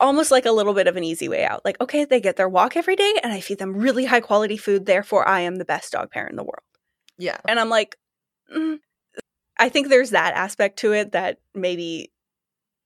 [0.00, 1.64] almost like a little bit of an easy way out.
[1.64, 4.56] Like, okay, they get their walk every day and I feed them really high quality
[4.56, 6.64] food, therefore I am the best dog parent in the world.
[7.16, 7.96] yeah And I'm like,
[8.54, 8.80] mm.
[9.58, 12.10] I think there's that aspect to it that maybe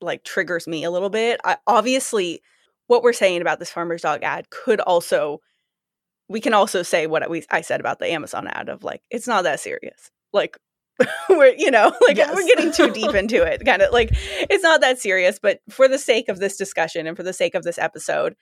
[0.01, 1.41] like triggers me a little bit.
[1.45, 2.43] I, obviously,
[2.87, 5.41] what we're saying about this farmer's dog ad could also,
[6.29, 9.27] we can also say what we I said about the Amazon ad of like, it's
[9.27, 10.11] not that serious.
[10.33, 10.59] Like,
[11.29, 12.35] we're you know like Yes.
[12.35, 15.89] we're getting too deep into it kind of like it's not that serious but for
[15.89, 18.35] the sake of this discussion and for the sake of this episode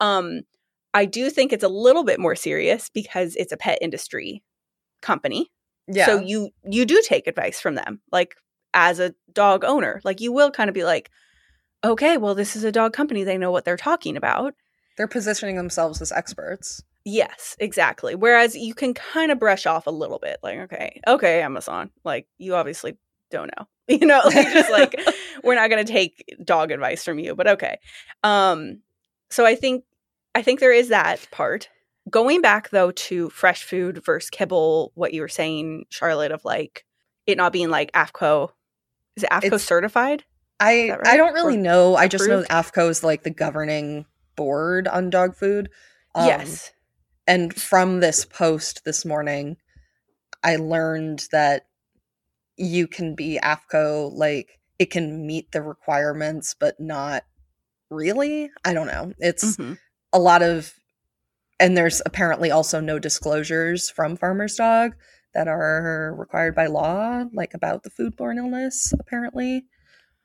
[0.00, 0.40] um
[0.94, 4.42] i do think it's a little bit more serious because it's a pet industry
[5.02, 5.50] company
[5.86, 6.06] Yeah.
[6.06, 8.34] so you you do take advice from them like
[8.74, 11.10] as a dog owner like you will kind of be like
[11.84, 14.54] okay well this is a dog company they know what they're talking about
[14.96, 16.82] they're positioning themselves as experts.
[17.04, 18.14] Yes, exactly.
[18.14, 22.26] Whereas you can kind of brush off a little bit, like, okay, okay, Amazon, like
[22.38, 22.96] you obviously
[23.30, 25.00] don't know, you know, like, just like
[25.44, 27.78] we're not going to take dog advice from you, but okay.
[28.22, 28.80] Um,
[29.30, 29.84] so I think
[30.34, 31.68] I think there is that part.
[32.08, 36.84] Going back though to fresh food versus kibble, what you were saying, Charlotte, of like
[37.26, 38.50] it not being like AAFCO,
[39.16, 40.24] is it AAFCO It's- certified?
[40.62, 41.96] I that I don't really Or know.
[41.96, 42.50] I just know approved?
[42.50, 44.04] AAFCO is like the governing
[44.36, 45.70] board on dog food.
[46.14, 46.72] Um, yes.
[47.26, 49.56] And from this post this morning,
[50.42, 51.66] I learned that
[52.56, 57.24] you can be AAFCO, like it can meet the requirements, but not
[57.90, 58.50] really.
[58.64, 59.12] I don't know.
[59.18, 59.78] It's Mhm.
[60.12, 60.74] a lot of,
[61.60, 64.94] and there's apparently also no disclosures from Farmer's Dog
[65.34, 69.66] that are required by law, like about the foodborne illness, apparently.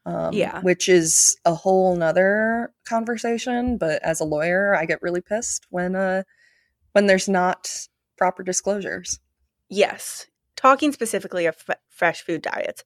[0.06, 0.62] Um, Yeah.
[0.62, 3.78] Which is a whole nother conversation.
[3.78, 6.24] But as a lawyer, I get really pissed when uh
[6.96, 9.20] when there's not proper disclosures.
[9.70, 10.28] Yes.
[10.56, 12.86] Talking specifically of f- fresh food diets.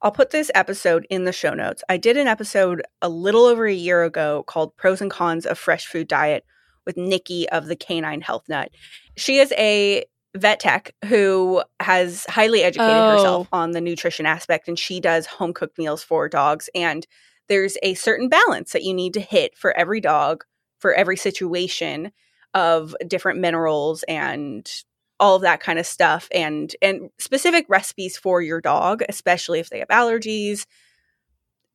[0.00, 1.84] I'll put this episode in the show notes.
[1.86, 5.58] I did an episode a little over a year ago called Pros and Cons of
[5.58, 6.46] Fresh Food Diet
[6.86, 8.70] with Nikki of the Canine Health Nut.
[9.18, 13.10] She is a vet tech who has highly educated oh.
[13.10, 17.06] herself on the nutrition aspect and she does home cooked meals for dogs and
[17.48, 20.44] there's a certain balance that you need to hit for every dog
[20.78, 22.12] for every situation
[22.54, 24.70] of different minerals and
[25.18, 29.68] all of that kind of stuff and and specific recipes for your dog especially if
[29.70, 30.66] they have allergies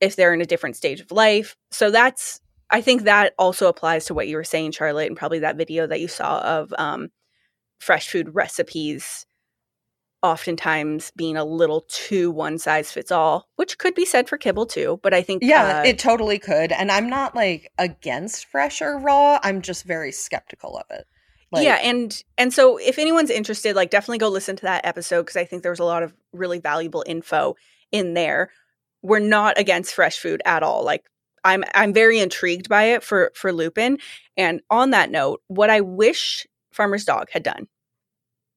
[0.01, 1.55] if they're in a different stage of life.
[1.71, 5.39] So that's i think that also applies to what you were saying charlotte and probably
[5.39, 7.09] that video that you saw of um,
[7.80, 9.28] fresh food recipes
[10.24, 14.66] oftentimes being a little too one size fits all which could be said for kibble
[14.66, 16.72] too but i think Yeah, uh, it totally could.
[16.72, 19.39] And I'm not like against fresh or raw.
[19.43, 21.05] I'm just very skeptical of it.
[21.51, 25.22] Like, yeah and and so if anyone's interested like definitely go listen to that episode
[25.22, 27.55] because i think there was a lot of really valuable info
[27.91, 28.49] in there
[29.03, 31.05] we're not against fresh food at all like
[31.45, 33.99] i'm i'm very intrigued by it for for lupin
[34.36, 37.68] and on that note what i wish farmer's dog had done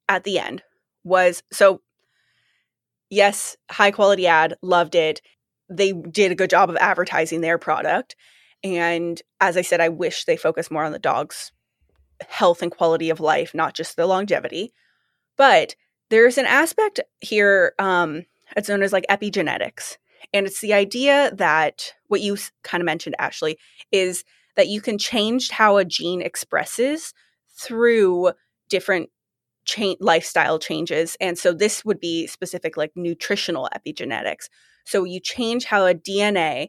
[0.09, 0.63] at the end
[1.09, 1.81] was so
[3.11, 5.21] yes high quality ad loved it
[5.71, 8.17] they did a good job of advertising their product
[8.63, 11.53] and as i said i wish they focused more on the dog's
[12.27, 14.73] health and quality of life, not just the longevity.
[15.37, 15.75] But
[16.11, 18.25] there's an aspect here, um,
[18.57, 19.97] it's known as like epigenetics.
[20.33, 23.59] And it's the idea that what you kind of mentioned, Ashley,
[23.93, 24.25] is
[24.57, 27.15] that you can change how a gene expresses
[27.57, 28.33] through
[28.69, 29.11] different
[29.69, 31.17] cha- lifestyle changes.
[31.21, 34.49] And so this would be specific, like nutritional epigenetics.
[34.85, 36.69] So you change how a DNA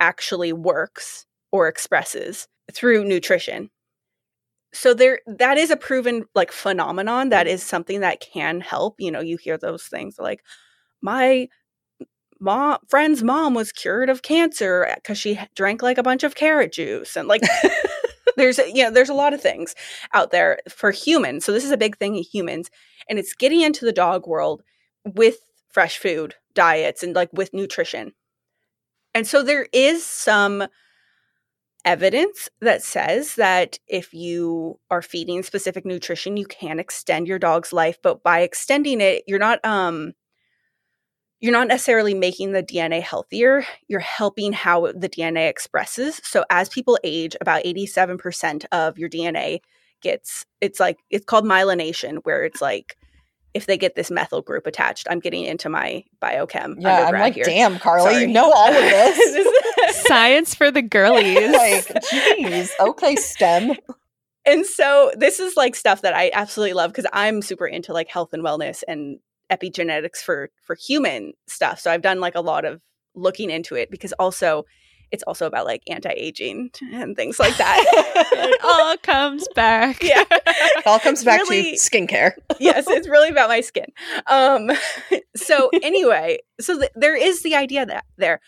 [0.00, 3.70] actually works or expresses through nutrition
[4.72, 9.10] so there that is a proven like phenomenon that is something that can help you
[9.10, 10.42] know you hear those things like
[11.02, 11.48] my
[12.40, 16.72] mom friend's mom was cured of cancer because she drank like a bunch of carrot
[16.72, 17.42] juice and like
[18.40, 19.74] there's you know there's a lot of things
[20.14, 22.70] out there for humans so this is a big thing in humans
[23.08, 24.62] and it's getting into the dog world
[25.04, 25.38] with
[25.70, 28.12] fresh food diets and like with nutrition.
[29.14, 30.66] And so there is some
[31.84, 37.72] evidence that says that if you are feeding specific nutrition you can extend your dog's
[37.72, 40.12] life but by extending it you're not um
[41.40, 46.68] you're not necessarily making the DNA healthier you're helping how the DNA expresses so as
[46.68, 49.60] people age about 87% of your DNA
[50.02, 52.96] gets it's like it's called methylation where it's like
[53.52, 57.34] if they get this methyl group attached i'm getting into my biochem Yeah, I'm like,
[57.34, 58.22] here damn, Carly, Sorry.
[58.22, 59.48] you know all of this.
[60.06, 61.50] Science for the girlies.
[61.52, 63.72] like, jeez, okay, STEM.
[64.46, 68.08] and so this is like stuff that I absolutely love because I'm super into like
[68.08, 69.18] health and wellness and
[69.50, 71.80] epigenetics for for human stuff.
[71.80, 72.80] So I've done like a lot of
[73.14, 74.64] looking into it because also
[75.12, 77.84] it's also about like anti-aging and things like that.
[78.32, 80.00] it all comes back.
[80.04, 80.22] yeah.
[80.30, 82.34] It all comes back Really- to skincare.
[82.60, 83.86] yes, it's really about my skin.
[84.28, 84.70] Um,
[85.36, 88.40] so anyway, so th- there is the idea that there,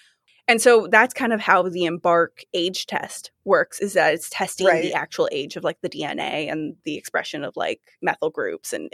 [0.46, 3.80] and so that's kind of how the Embark age test works.
[3.80, 4.82] Is that it's testing Right.
[4.82, 8.88] the actual age of like the DNA and the expression of like methyl groups and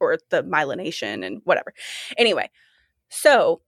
[0.00, 1.72] or the methylation and whatever.
[2.18, 2.50] Anyway,
[3.08, 3.60] So,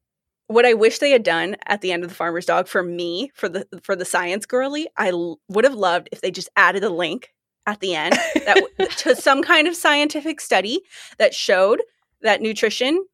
[0.48, 3.30] what I wish they had done at the end of the farmer's dog for me,
[3.34, 6.84] for the for the science girly, I l- would have loved if they just added
[6.84, 7.32] a link
[7.66, 8.14] at the end
[8.44, 8.68] that w-
[8.98, 10.82] to some kind of scientific study
[11.18, 11.82] that showed
[12.22, 13.04] that nutrition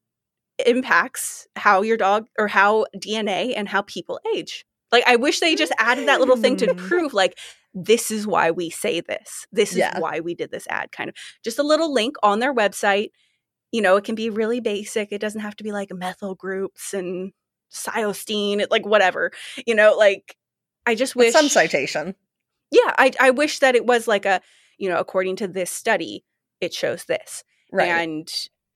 [0.67, 4.65] impacts how your dog or how DNA and how people age.
[4.91, 6.77] Like I wish they just added that little thing to Mm.
[6.77, 7.39] prove like
[7.75, 9.47] this is why we say this.
[9.53, 9.99] This is Yeah.
[9.99, 11.17] why we did this ad kind of.
[11.43, 13.11] Just a little link on their website.
[13.71, 15.13] You know, it can be really basic.
[15.13, 17.33] It doesn't have to be like methyl groups and
[17.73, 19.33] cysteine, like whatever.
[19.67, 20.37] You know, like
[20.87, 22.15] I just With wish some citation.
[22.71, 24.41] Yeah, I I wish that it was like a,
[24.79, 26.25] you know, according to this study,
[26.61, 27.89] it shows this Right.
[27.89, 28.31] and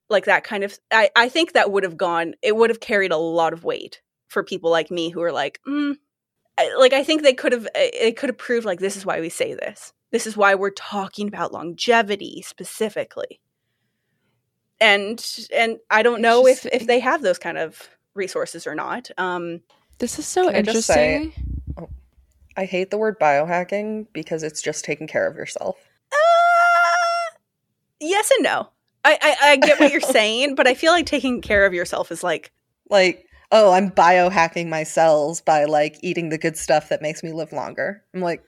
[0.09, 3.11] like that kind of I, I think that would have gone it would have carried
[3.11, 5.95] a lot of weight for people like me who are like mm,
[6.77, 9.19] like i think they could have eh, it could have proved like this is why
[9.21, 13.39] we say this this is why we're talking about longevity specifically
[14.79, 19.09] and and i don't know if if they have those kind of resources or not
[19.17, 19.61] um
[19.99, 21.33] This is so Can I say- interesting.
[22.59, 25.77] I hate the word biohacking because it's just taking care of yourself.
[26.11, 27.35] uh,
[27.99, 28.69] yes and no
[29.05, 32.11] I, I i get what you're saying but i feel like taking care of yourself
[32.11, 32.51] is like
[32.89, 37.31] Like, oh, I'm biohacking my cells by like eating the good stuff that makes me
[37.31, 38.03] live longer.
[38.13, 38.43] I'm like,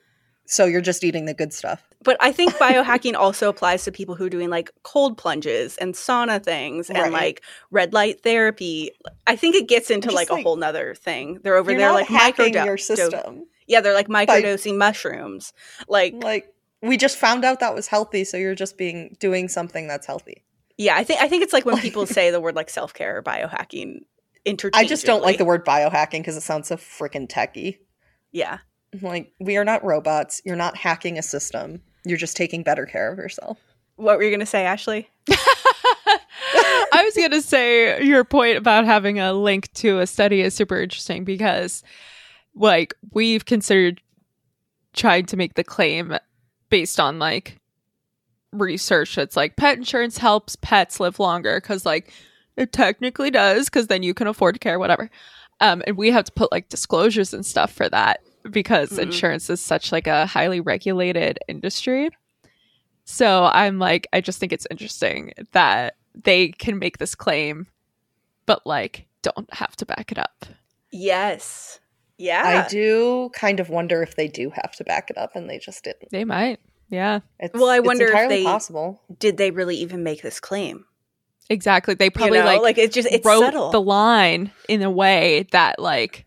[0.46, 1.86] so you're just eating the good stuff.
[2.02, 5.94] But I think biohacking also applies to people who are doing like cold plunges and
[5.94, 7.12] sauna things and Right.
[7.12, 8.90] like red light therapy.
[9.26, 11.38] I think it gets into Just like, a whole nother thing.
[11.42, 13.44] They're over there like micro your system.
[13.66, 15.52] Yeah, they're like microdosing mushrooms.
[15.88, 19.86] Like Like, we just found out that was healthy, so you're just being doing something
[19.86, 20.42] that's healthy.
[20.78, 23.18] yeah, I think I think it's like when people say the word like self care
[23.18, 24.00] or biohacking
[24.46, 27.78] I just don't like the word biohacking because it sounds so freaking techy.
[28.32, 28.58] Yeah.
[29.00, 30.40] Like, we are not robots.
[30.44, 31.82] You're not hacking a system.
[32.04, 33.58] You're just taking better care of yourself.
[33.96, 35.08] What were you gonna say, Ashley?
[36.92, 40.54] I was going to say your point about having a link to a study is
[40.54, 41.82] super interesting because,
[42.54, 44.00] like, we've considered
[44.92, 46.16] trying to make the claim
[46.68, 47.58] based on like
[48.52, 52.12] research that's like pet insurance helps pets live longer because, like,
[52.56, 55.10] it technically does because then you can afford to care, whatever.
[55.60, 58.20] Um, and we have to put like disclosures and stuff for that
[58.50, 59.02] because Mhm.
[59.02, 62.10] insurance is such like a highly regulated industry.
[63.04, 67.66] So I'm like, I just think it's interesting that they can make this claim,
[68.46, 70.46] but like don't have to back it up.
[70.90, 71.80] Yes.
[72.18, 72.64] Yeah.
[72.66, 75.58] I do kind of wonder if they do have to back it up and they
[75.58, 76.10] just didn't.
[76.10, 76.60] They might.
[76.88, 79.00] Yeah, It's, Well, I it's wonder if they- possible.
[79.18, 80.86] Did they really even make this claim?
[81.50, 81.92] Exactly.
[81.94, 82.50] They probably you know?
[82.50, 83.70] like, like it's just it's wrote subtle.
[83.70, 86.24] the line in a way that like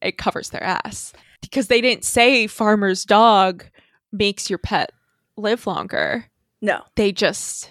[0.00, 1.12] it covers their ass
[1.42, 3.64] because they didn't say farmer's dog
[4.12, 4.92] makes your pet
[5.36, 6.24] live longer.
[6.62, 6.80] no.
[6.96, 7.70] They just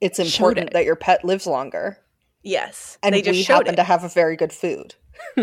[0.00, 0.72] It's important it.
[0.74, 1.98] that your pet lives longer.
[2.44, 2.98] Yes.
[3.02, 3.76] And they just we showed happen it.
[3.76, 4.94] to have a very good food.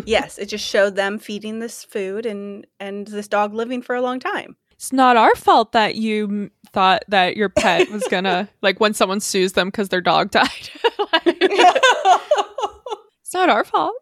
[0.05, 4.01] yes, it just showed them feeding this food and and this dog living for a
[4.01, 4.57] long time.
[4.80, 8.93] It's not our fault that you m- thought that your pet was gonna like when
[8.93, 10.69] someone sues them because their dog died.
[11.11, 13.93] Like, it's not our fault.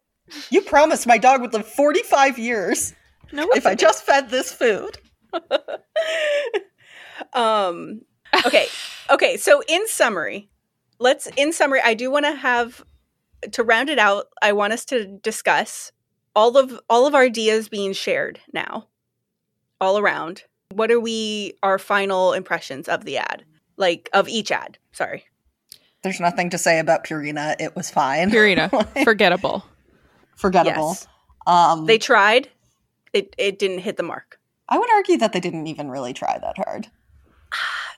[0.51, 2.93] you promised my dog would live 45 years
[3.32, 4.99] No, if I just fed this food.
[7.34, 8.01] um
[8.45, 8.67] okay.
[9.09, 10.49] Okay, so in summary,
[10.99, 12.84] let's in summary, I do want to have
[13.53, 15.91] to round it out, I want us to discuss
[16.36, 18.88] all of all of our ideas being shared now.
[19.80, 20.43] All around.
[20.70, 23.43] What are we our final impressions of the ad?
[23.78, 24.78] Like of each ad.
[24.91, 25.26] Sorry.
[26.03, 27.55] There's nothing to say about Purina.
[27.59, 28.30] It was fine.
[28.30, 28.70] Purina,
[29.03, 29.65] forgettable.
[30.36, 30.89] Forgettable.
[30.89, 31.07] Yes.
[31.47, 32.49] Um, They tried.
[33.13, 34.39] It it didn't hit the mark.
[34.70, 36.88] I would argue that they didn't even really try that hard.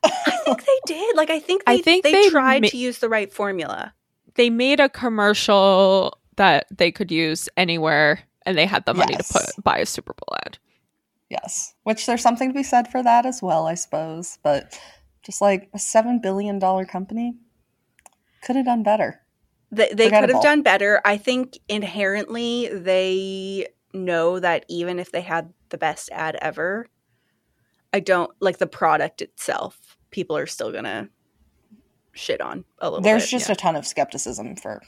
[0.03, 0.09] I
[0.45, 1.15] think they did.
[1.17, 3.93] Like I think they, I think they, they tried ma- to use the right formula.
[4.36, 9.28] They made a commercial that they could use anywhere, and they had the money Yes.
[9.30, 10.57] to put buy a Super Bowl ad.
[11.30, 11.75] Yes.
[11.84, 14.39] Which there's something to be said for that as well, I suppose.
[14.43, 14.80] But
[15.23, 17.36] just like a $7 billion company
[18.41, 19.21] could have done better.
[19.71, 20.99] They, they could have done better.
[21.05, 26.88] I think inherently they know that even if they had the best ad ever,
[27.93, 29.97] I don't like the product itself.
[30.09, 31.09] People are still gonna
[32.13, 33.01] shit on a little.
[33.03, 33.32] There's bit.
[33.32, 33.53] just Yeah.
[33.53, 34.82] a ton of skepticism for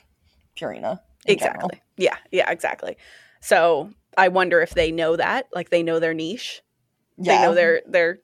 [0.57, 0.99] Purina.
[1.27, 1.67] in general.
[1.69, 1.81] exactly.
[1.97, 2.97] Yeah, yeah, exactly.
[3.41, 6.61] So I wonder if they know that, like they know their niche.
[7.17, 7.37] Yeah.
[7.37, 8.19] They know their their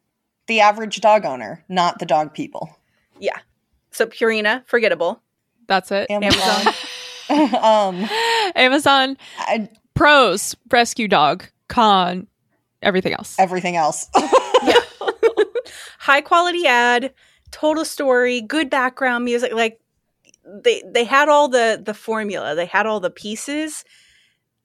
[0.48, 2.78] the average dog owner, not the dog people.
[3.20, 3.40] yeah.
[3.92, 5.22] So Purina, forgettable.
[5.68, 6.10] That's it.
[6.12, 6.74] Amazon.
[7.62, 8.10] um,
[8.56, 12.28] Amazon I, pros rescue dog con
[12.82, 13.36] everything else.
[13.40, 14.08] everything else.
[14.64, 14.80] Yeah.
[16.00, 17.14] High quality ad,
[17.52, 19.54] total story, good background music.
[19.54, 19.80] Like
[20.46, 23.84] they they had all the the formula, they had all the pieces.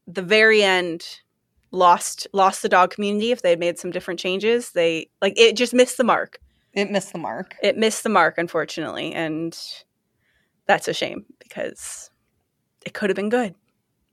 [0.06, 1.04] The very end
[1.70, 4.70] lost lost the dog community if they had made some different changes.
[4.70, 6.38] They like it just missed the mark.
[6.74, 7.56] It missed the mark.
[7.62, 9.58] It missed the mark, unfortunately, and
[10.66, 12.10] that's a shame because
[12.86, 13.54] it could have been good.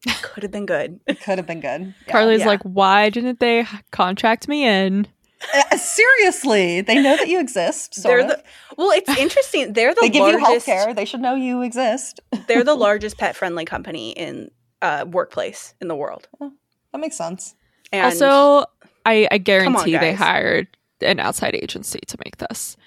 [0.05, 0.99] It could have been good.
[1.07, 1.93] It could have been good.
[2.05, 2.11] Yeah.
[2.11, 2.47] Carly's yeah.
[2.47, 5.07] like, why didn't they contract me in?
[5.53, 7.95] Uh, seriously, they know that you exist.
[7.95, 8.27] Sort They're of.
[8.27, 8.43] the
[8.77, 8.91] well.
[8.91, 9.71] It's interesting.
[9.71, 10.65] They're the they give you largest.
[10.65, 10.93] health care.
[10.93, 12.19] They should know you exist.
[12.47, 14.51] they're the largest pet friendly company in
[14.81, 16.27] uh, workplace in the world.
[16.39, 17.55] That makes sense.
[17.91, 18.65] And also,
[19.05, 20.67] I, I guarantee they hired
[21.01, 22.77] an outside agency to make this.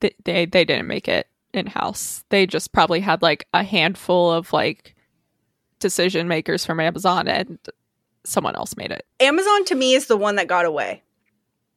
[0.00, 2.24] They, they they didn't make it in house.
[2.28, 4.94] They just probably had like a handful of like
[5.78, 7.58] decision makers from Amazon, and
[8.24, 9.06] someone else made it.
[9.20, 11.02] Amazon to me is the one that got away.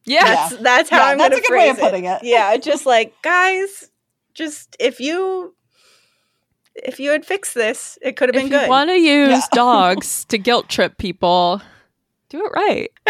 [0.06, 2.20] Yeah, That's that's how Yeah, I'm that's gonna a good way of phrase putting it.
[2.24, 3.90] Yeah, just like guys,
[4.34, 5.56] just if you
[6.76, 8.70] if you had fixed this, it could have if been you good.
[8.70, 9.42] want to use Yeah.
[9.54, 11.62] dogs to guilt trip people,
[12.30, 12.92] do it right.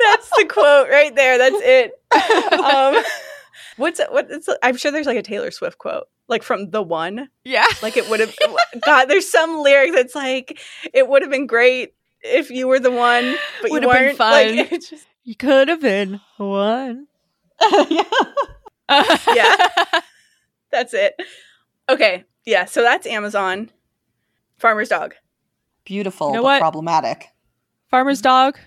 [0.00, 1.38] That's the quote right there.
[1.38, 1.92] That's it.
[2.60, 3.02] Um,
[3.76, 4.28] what's what?
[4.30, 7.28] It's, I'm sure there's like a Taylor Swift quote, like from the one.
[7.44, 8.34] Yeah, Like it would have.
[8.84, 10.58] God, there's some lyric that's like
[10.92, 14.06] it would have been great if you were the one, but Would you have been
[14.06, 14.18] weren't.
[14.18, 14.56] fun.
[14.56, 17.06] Like, it's just, you could have been one.
[17.90, 18.02] yeah.
[19.34, 19.56] Yeah.
[20.70, 21.14] That's it.
[21.88, 22.64] Okay, yeah.
[22.66, 23.70] So that's Amazon.
[24.58, 25.14] Farmer's dog.
[25.84, 26.60] Beautiful, You know but what?
[26.60, 27.28] problematic.
[27.90, 28.58] Farmer's dog.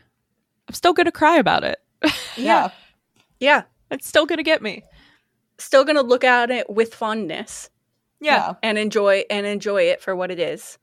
[0.68, 1.78] I'm still gonna cry about it.
[2.38, 2.70] Yeah.
[3.40, 3.64] Yeah.
[3.92, 4.84] It's still gonna get me.
[5.58, 7.70] Still gonna look at it with fondness
[8.20, 10.78] Yeah, and enjoy and enjoy it for what it is.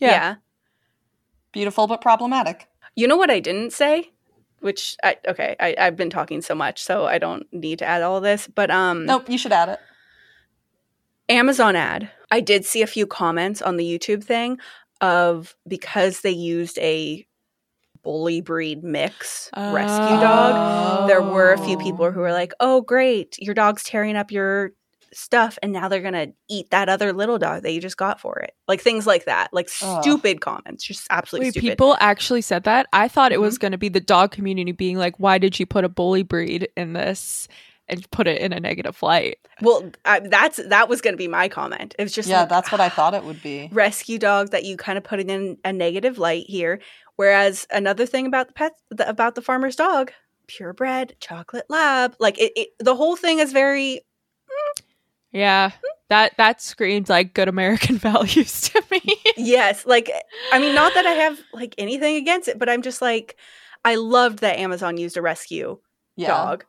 [0.00, 0.10] yeah.
[0.10, 0.34] yeah.
[1.52, 2.66] Beautiful, but problematic.
[2.96, 4.10] You know what I didn't say?
[4.60, 8.02] Which I okay, I, I've been talking so much, so I don't need to add
[8.02, 8.48] all this.
[8.48, 9.78] But um Nope, you should add it.
[11.28, 12.10] Amazon ad.
[12.30, 14.58] I did see a few comments on the YouTube thing
[15.00, 17.26] of because they used a
[18.02, 20.60] bully breed mix rescue dog.
[21.06, 24.72] There were a few people who were like, "Oh, great, your dog's tearing up your
[25.12, 28.38] stuff, and now they're gonna eat that other little dog that you just got for
[28.40, 31.78] it." Like things like that, like stupid comments, just absolutely Wait, stupid.
[31.78, 32.86] people actually said that?
[32.92, 33.42] I thought it Mm-hmm.
[33.42, 36.22] was going to be the dog community being like, why did you put a bully
[36.22, 37.48] breed in this
[37.88, 39.38] and put it in a negative light?
[39.60, 41.94] well, I, that's that was gonna be my comment.
[41.98, 43.68] It was just yeah, like, that's what I thought it would be.
[43.72, 46.80] rescue dog that you kind of put it in a negative light here.
[47.16, 50.12] Whereas another thing about the pet the, about the farmer's dog,
[50.48, 54.00] purebred chocolate lab, like it, it, the whole thing is very
[54.50, 54.82] mm.
[55.30, 55.72] Yeah,
[56.10, 59.00] that that screams like good American values to me.
[59.36, 59.84] yes.
[59.84, 60.10] Like
[60.52, 63.36] I mean, not that I have like anything against it, but I'm just like
[63.84, 65.78] I loved that Amazon used a rescue
[66.16, 66.28] Yeah.
[66.28, 66.64] dog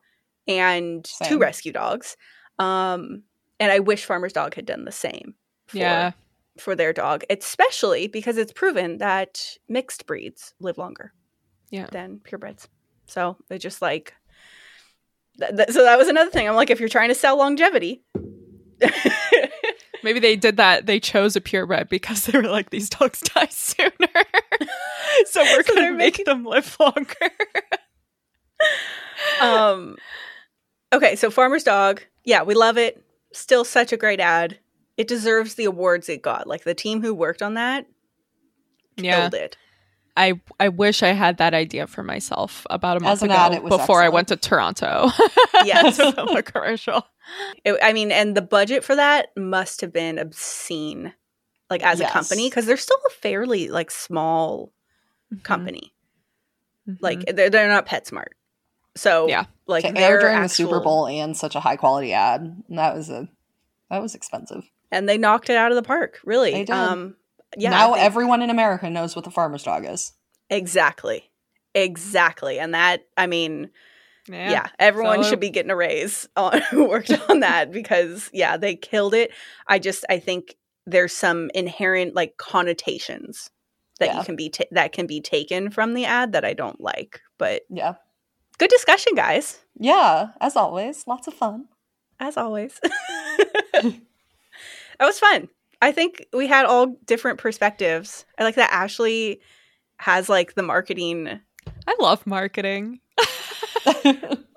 [0.48, 2.16] and two rescue dogs.
[2.58, 3.22] Um,
[3.60, 5.34] and I wish Farmer's Dog had done the same.
[5.66, 6.12] For, Yeah.
[6.58, 11.12] for their dog, especially because it's proven that mixed breeds live longer.
[11.70, 11.86] Yeah.
[11.90, 12.68] Than purebreds.
[13.06, 14.14] So they just like.
[15.38, 16.48] Th- th- so that was another thing.
[16.48, 18.02] I'm like, if you're trying to sell longevity,
[20.02, 20.86] Maybe they did that.
[20.86, 23.90] They chose a purebred because they were like, these dogs die sooner.
[25.24, 27.14] so we're So going to make making- them live longer.
[29.40, 29.96] um
[30.92, 34.58] okay so farmer's dog yeah we love it still such a great ad
[34.96, 37.86] it deserves the awards it got like the team who worked on that
[38.96, 39.20] yeah.
[39.20, 39.56] killed it
[40.18, 43.62] I, I wish I had that idea for myself about a month ago ad, it
[43.62, 45.10] was before I went to Toronto
[45.66, 45.98] Yes.
[45.98, 47.02] to film a commercial.
[47.64, 51.12] It- i mean and the budget for that must have been obscene
[51.68, 52.08] like as Yes.
[52.08, 54.72] a company because they're still a fairly like small
[55.34, 55.42] Mm-hmm.
[55.42, 55.92] company
[56.88, 56.96] Mhm.
[57.00, 58.28] like they're, they're not PetSmart
[58.96, 59.44] so Yeah.
[59.66, 62.40] like to air they're during the Super Bowl and such a high quality ad.
[62.68, 63.28] And that was a
[63.90, 64.64] that was expensive.
[64.90, 66.70] and they knocked it out of the park really They did.
[66.74, 67.14] um
[67.56, 70.12] yeah now think- everyone in America knows what the farmer's dog is.
[70.50, 71.30] exactly
[71.74, 73.70] exactly and that i mean
[74.28, 74.50] yeah.
[74.50, 78.56] yeah, everyone So- should be getting a raise on who worked on that because yeah,
[78.56, 79.30] they killed it.
[79.68, 83.50] I just I think there's some inherent like connotations
[84.00, 84.18] that Yeah.
[84.18, 87.20] you can be ta- that can be taken from the ad that I don't like.
[87.38, 87.94] But Yeah.
[88.58, 91.66] Good discussion, guys, Yeah, as always, lots of fun.
[92.20, 92.80] as always.
[93.72, 93.92] that
[95.00, 95.48] was fun.
[95.82, 98.24] I think we had all different perspectives.
[98.38, 99.40] I like that Ashley
[99.98, 101.40] has like the marketing.
[101.86, 103.00] I love marketing.
[103.86, 104.02] I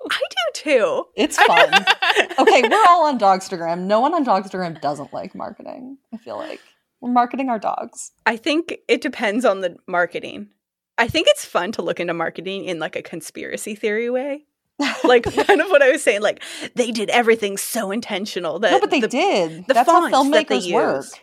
[0.08, 1.04] do too.
[1.16, 1.72] it's fun.
[2.38, 3.80] okay, we're all on Dogstagram.
[3.82, 5.98] No one on Dogstagram doesn't like marketing.
[6.12, 6.60] I feel like
[7.00, 8.12] we're marketing our dogs.
[8.26, 10.48] I think it depends on the marketing.
[11.00, 14.44] I think it's fun to look into marketing in like a conspiracy theory way.
[15.04, 16.20] like kind of what I was saying.
[16.22, 16.42] Like
[16.74, 19.66] they did everything so intentional that no, but they the, did.
[19.66, 20.96] the That's how fonts that they filmmakers work.
[20.96, 21.14] use.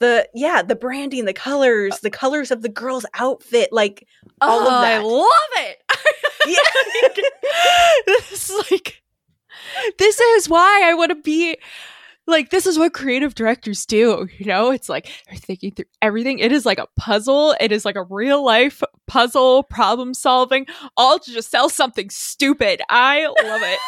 [0.00, 4.06] the yeah the branding, the colors, the colors of the girl's outfit, like
[4.40, 5.82] all of Oh, I love it.
[6.46, 7.22] Yeah.
[8.06, 9.02] this is like
[9.98, 11.56] this is why I want to be
[12.26, 14.70] like this is what creative directors do, you know?
[14.70, 16.38] It's like they're thinking through everything.
[16.38, 17.54] It is like a puzzle.
[17.60, 20.66] It is like a real life puzzle, problem solving,
[20.96, 22.80] all to just sell something stupid.
[22.88, 23.78] I love it.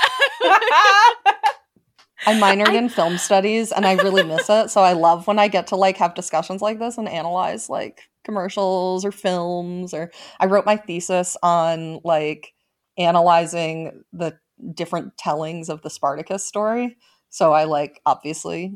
[2.26, 4.70] I minored in film studies and I really miss it.
[4.70, 8.02] So I love when I get to like have discussions like this and analyze like
[8.24, 10.10] commercials or films or
[10.40, 12.52] I wrote my thesis on like
[12.98, 14.38] analyzing the
[14.74, 16.96] different tellings of the Spartacus story.
[17.36, 18.72] So I like obviously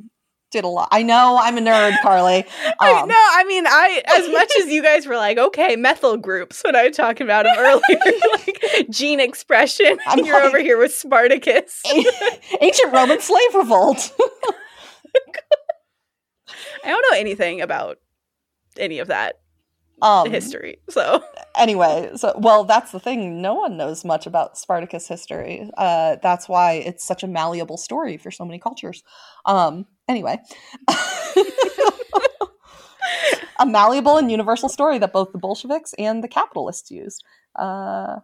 [0.50, 0.88] did a lot.
[0.92, 2.44] I know I'm a nerd, Carly.
[2.78, 6.18] I, Um, no, I mean, I as much as you guys were like, okay, methyl
[6.18, 7.80] groups when I was talking about them earlier,
[8.32, 9.98] like gene expression.
[10.06, 11.82] I'm You're over here with Spartacus.
[12.60, 14.12] Ancient Roman slave revolt.
[16.84, 17.96] I don't know anything about
[18.76, 19.40] any of that
[20.02, 21.24] Um, history, so
[21.60, 23.40] anyway, so well, that's the thing.
[23.40, 25.70] No one knows much about Spartacus history.
[25.76, 29.04] Uh, that's why it's such a malleable story for so many cultures.
[29.46, 30.38] Um, anyway,
[33.58, 37.22] a malleable and universal story that both the Bolsheviks and the capitalists used.
[37.56, 38.20] Uh,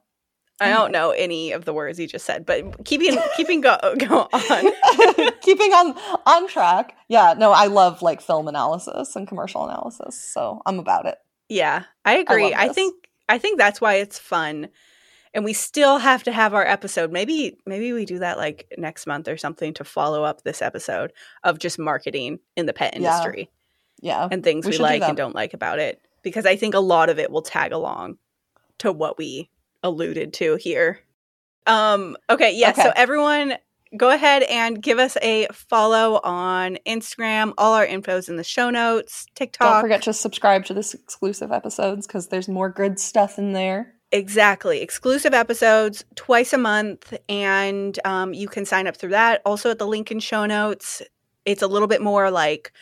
[0.58, 2.46] I don't know any of the words you just said.
[2.46, 5.32] But keeping keeping go go on.
[5.42, 6.96] keeping on on track.
[7.08, 11.18] Yeah, no, I love like film analysis and commercial analysis, so I'm about it.
[11.48, 12.44] Yeah, I agree.
[12.44, 14.68] love I, think I think that's why it's fun.
[15.34, 17.12] And we still have to have our episode.
[17.12, 21.12] Maybe maybe we do that like next month or something to follow up this episode
[21.44, 23.50] of just marketing in the pet industry
[24.00, 26.00] Yeah, and things We we, should do like and don't like about it.
[26.22, 28.18] Because I think a lot of it will tag along
[28.78, 29.50] to what we
[29.82, 31.00] alluded to here.
[31.66, 33.58] Um okay, yeah, so everyone
[33.98, 37.52] go ahead and give us a follow on Instagram.
[37.58, 39.72] All our info's in the show notes, TikTok.
[39.72, 43.94] don't forget to subscribe to this exclusive episodes because there's more good stuff in there.
[44.12, 44.80] Exactly.
[44.80, 49.42] Exclusive episodes twice a month, and um, you can sign up through that.
[49.44, 51.02] Also, at the link in show notes,
[51.44, 52.72] it's a little bit more like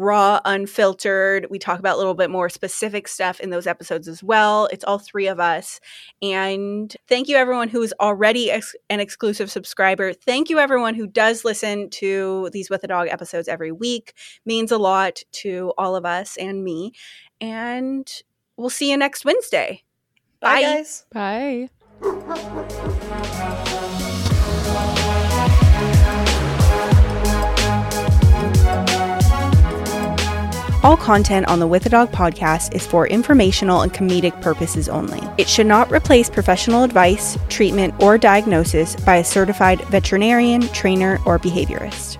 [0.00, 1.46] raw, unfiltered.
[1.50, 4.66] We talk about a little bit more specific stuff in those episodes as well.
[4.72, 5.80] It's all three of us.
[6.22, 10.12] And thank you, everyone who is already ex- an exclusive subscriber.
[10.12, 14.14] Thank you, everyone who does listen to these With a Dog episodes every week.
[14.44, 16.92] Means a lot to all of us and me.
[17.40, 18.10] And
[18.56, 19.82] we'll see you next Wednesday.
[20.40, 20.62] Bye.
[20.62, 21.04] guys.
[21.12, 21.68] Bye.
[31.00, 35.20] content on the With a Dog podcast is for informational and comedic purposes only.
[35.38, 41.38] It should not replace professional advice, treatment, or diagnosis by a certified veterinarian, trainer, or
[41.38, 42.18] behaviorist.